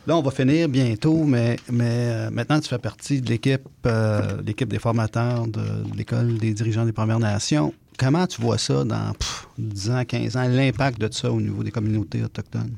[0.06, 4.42] Là, on va finir bientôt, mais, mais euh, maintenant, tu fais partie de l'équipe euh,
[4.46, 7.74] l'équipe des formateurs de, de l'École des dirigeants des Premières Nations.
[8.00, 11.64] Comment tu vois ça dans pff, 10 ans, 15 ans, l'impact de ça au niveau
[11.64, 12.72] des communautés autochtones?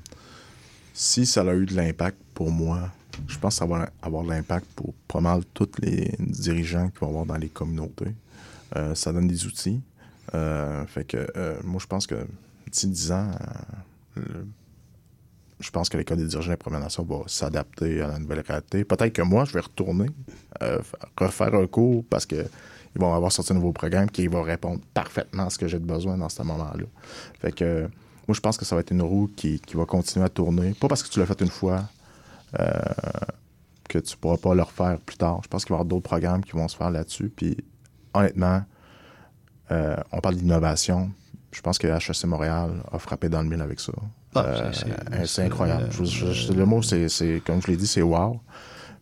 [0.94, 2.90] si ça a eu de l'impact pour moi,
[3.28, 7.00] je pense que ça va avoir de l'impact pour pas mal tous les dirigeants qui
[7.00, 8.14] vont avoir dans les communautés.
[8.76, 9.82] Euh, ça donne des outils.
[10.36, 12.16] Euh, fait que euh, moi, je pense que
[12.72, 13.32] d'ici 10 ans,
[15.60, 18.84] je pense que l'École des dirigeants Premières Nations va s'adapter à la nouvelle réalité.
[18.84, 20.08] Peut-être que moi, je vais retourner,
[21.18, 22.46] refaire un cours parce que
[22.96, 25.78] ils vont avoir sorti un nouveau programme qui va répondre parfaitement à ce que j'ai
[25.78, 26.86] besoin dans ce moment-là.
[27.40, 27.82] Fait que
[28.28, 30.74] moi, je pense que ça va être une roue qui, va continuer à tourner.
[30.74, 31.84] Pas parce que tu l'as fait une fois
[33.90, 35.42] que tu pourras pas le refaire plus tard.
[35.44, 37.30] Je pense qu'il va y avoir d'autres programmes qui vont se faire là-dessus.
[37.36, 37.58] Puis
[38.14, 38.64] honnêtement,
[39.72, 41.12] euh, on parle d'innovation.
[41.52, 43.92] Je pense que HEC Montréal a frappé dans le mille avec ça.
[44.36, 45.88] Ah, Euh, c'est- c'est- incroyable.
[45.92, 48.40] Je- je- je- le mot, c'est, comme je l'ai dit, c'est wow.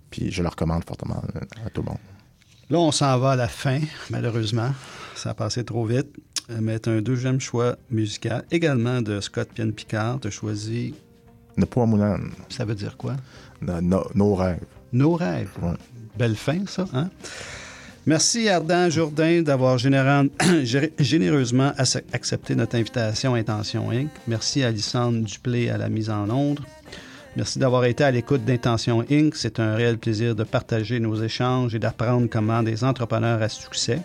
[0.09, 1.21] Puis je le recommande fortement
[1.65, 1.97] à tout le monde.
[2.69, 3.79] Là, on s'en va à la fin,
[4.09, 4.71] malheureusement.
[5.15, 6.07] Ça a passé trop vite.
[6.49, 10.19] Euh, Mais tu un deuxième choix musical, également de Scott Pienne Picard.
[10.21, 10.95] Tu as choisi.
[11.57, 12.19] Ne pas Mounan.
[12.47, 13.15] Ça veut dire quoi?
[13.61, 14.63] No- no- nos rêves.
[14.93, 15.49] Nos rêves.
[16.17, 17.09] Belle fin, ça, hein?
[18.07, 19.77] Merci, Ardan Jourdain, d'avoir
[20.99, 24.07] généreusement ac- accepté notre invitation Intention Inc.
[24.27, 26.61] Merci à Alissandre Duplé à la mise en onde.
[27.35, 29.35] Merci d'avoir été à l'écoute d'Intention Inc.
[29.35, 33.99] C'est un réel plaisir de partager nos échanges et d'apprendre comment des entrepreneurs à succès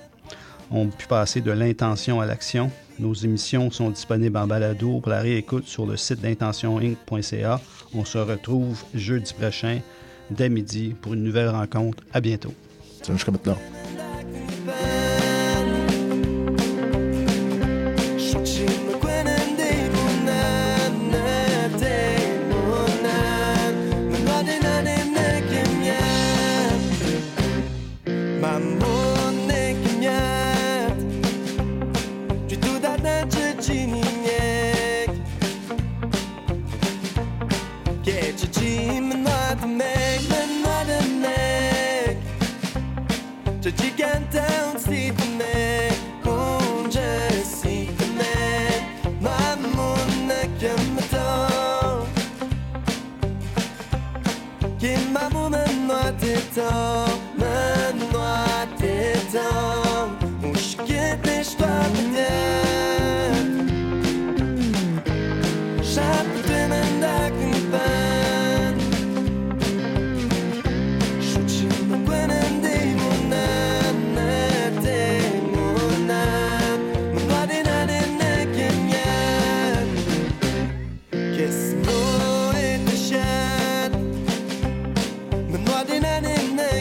[0.72, 2.72] ont pu passer de l'intention à l'action.
[2.98, 7.61] Nos émissions sont disponibles en balado pour la réécoute sur le site d'intentioninc.ca.
[7.94, 9.78] On se retrouve jeudi prochain
[10.30, 12.03] dès midi pour une nouvelle rencontre.
[12.12, 12.53] À bientôt.
[13.03, 15.01] Salut, je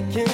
[0.01, 0.30] making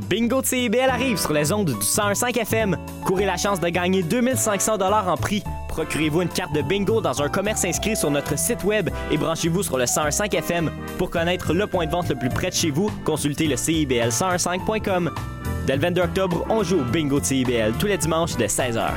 [0.00, 2.76] bingo de CIBL arrive sur les ondes du 101.5 FM.
[3.04, 5.42] Courez la chance de gagner 2500 dollars en prix.
[5.68, 9.62] Procurez-vous une carte de bingo dans un commerce inscrit sur notre site web et branchez-vous
[9.62, 10.70] sur le 101.5 FM.
[10.98, 15.10] Pour connaître le point de vente le plus près de chez vous, consultez le CIBL1015.com.
[15.66, 18.90] Dès le 22 octobre, on joue au bingo de CIBL tous les dimanches de 16h.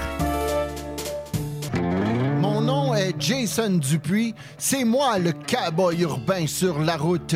[2.39, 4.33] Mon nom est Jason Dupuis.
[4.57, 7.35] C'est moi le cowboy urbain sur la route.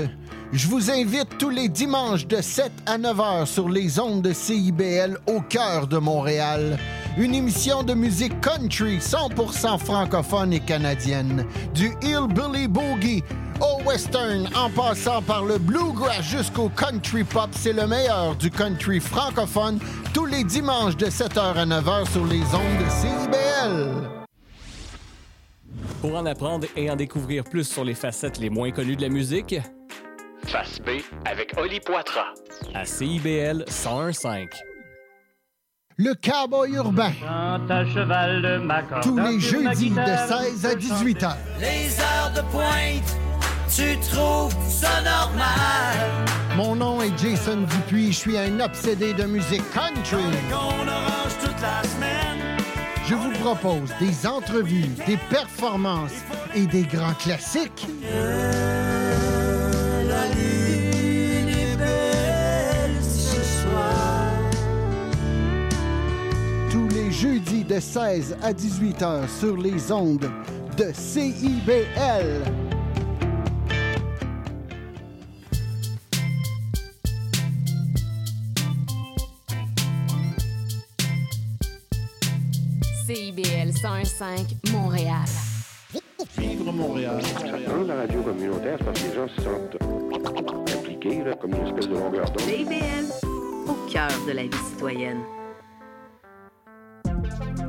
[0.53, 4.31] Je vous invite tous les dimanches de 7 à 9 heures sur les ondes de
[4.31, 6.77] CIBL au cœur de Montréal.
[7.17, 11.45] Une émission de musique country 100% francophone et canadienne.
[11.73, 13.23] Du hillbilly boogie
[13.59, 19.01] au western en passant par le bluegrass jusqu'au country pop, c'est le meilleur du country
[19.01, 19.79] francophone
[20.13, 24.17] tous les dimanches de 7h à 9h sur les ondes de CIBL.
[25.99, 29.09] Pour en apprendre et en découvrir plus sur les facettes les moins connues de la
[29.09, 29.55] musique,
[30.47, 32.33] Face B avec Oli Poitras.
[32.73, 34.47] À CIBL 1015.
[35.97, 37.11] Le cowboy urbain.
[37.25, 41.37] à cheval de ma corde, Tous les jeudis de guitare, 16 à 18 heures.
[41.59, 43.17] Les heures de pointe,
[43.75, 45.97] tu trouves ça normal?
[46.55, 50.23] Mon nom est Jason Dupuis, je suis un obsédé de musique country.
[50.51, 52.57] On orange toute la semaine.
[53.05, 56.23] Je vous propose des entrevues, des performances
[56.55, 57.87] et des grands classiques.
[58.01, 58.86] La
[67.19, 70.29] Jeudis de 16 à 18 heures sur les ondes
[70.77, 72.43] de CIBL.
[83.07, 85.15] CIBL 101.5 Montréal.
[86.37, 87.19] Vivre Montréal.
[87.67, 91.87] Dans la radio communautaire, parce que les gens se sentent impliqués, là, comme une espèce
[91.87, 92.41] de longueur d'onde.
[92.41, 93.27] CIBL,
[93.67, 95.23] au cœur de la vie citoyenne.
[97.39, 97.66] Thank you.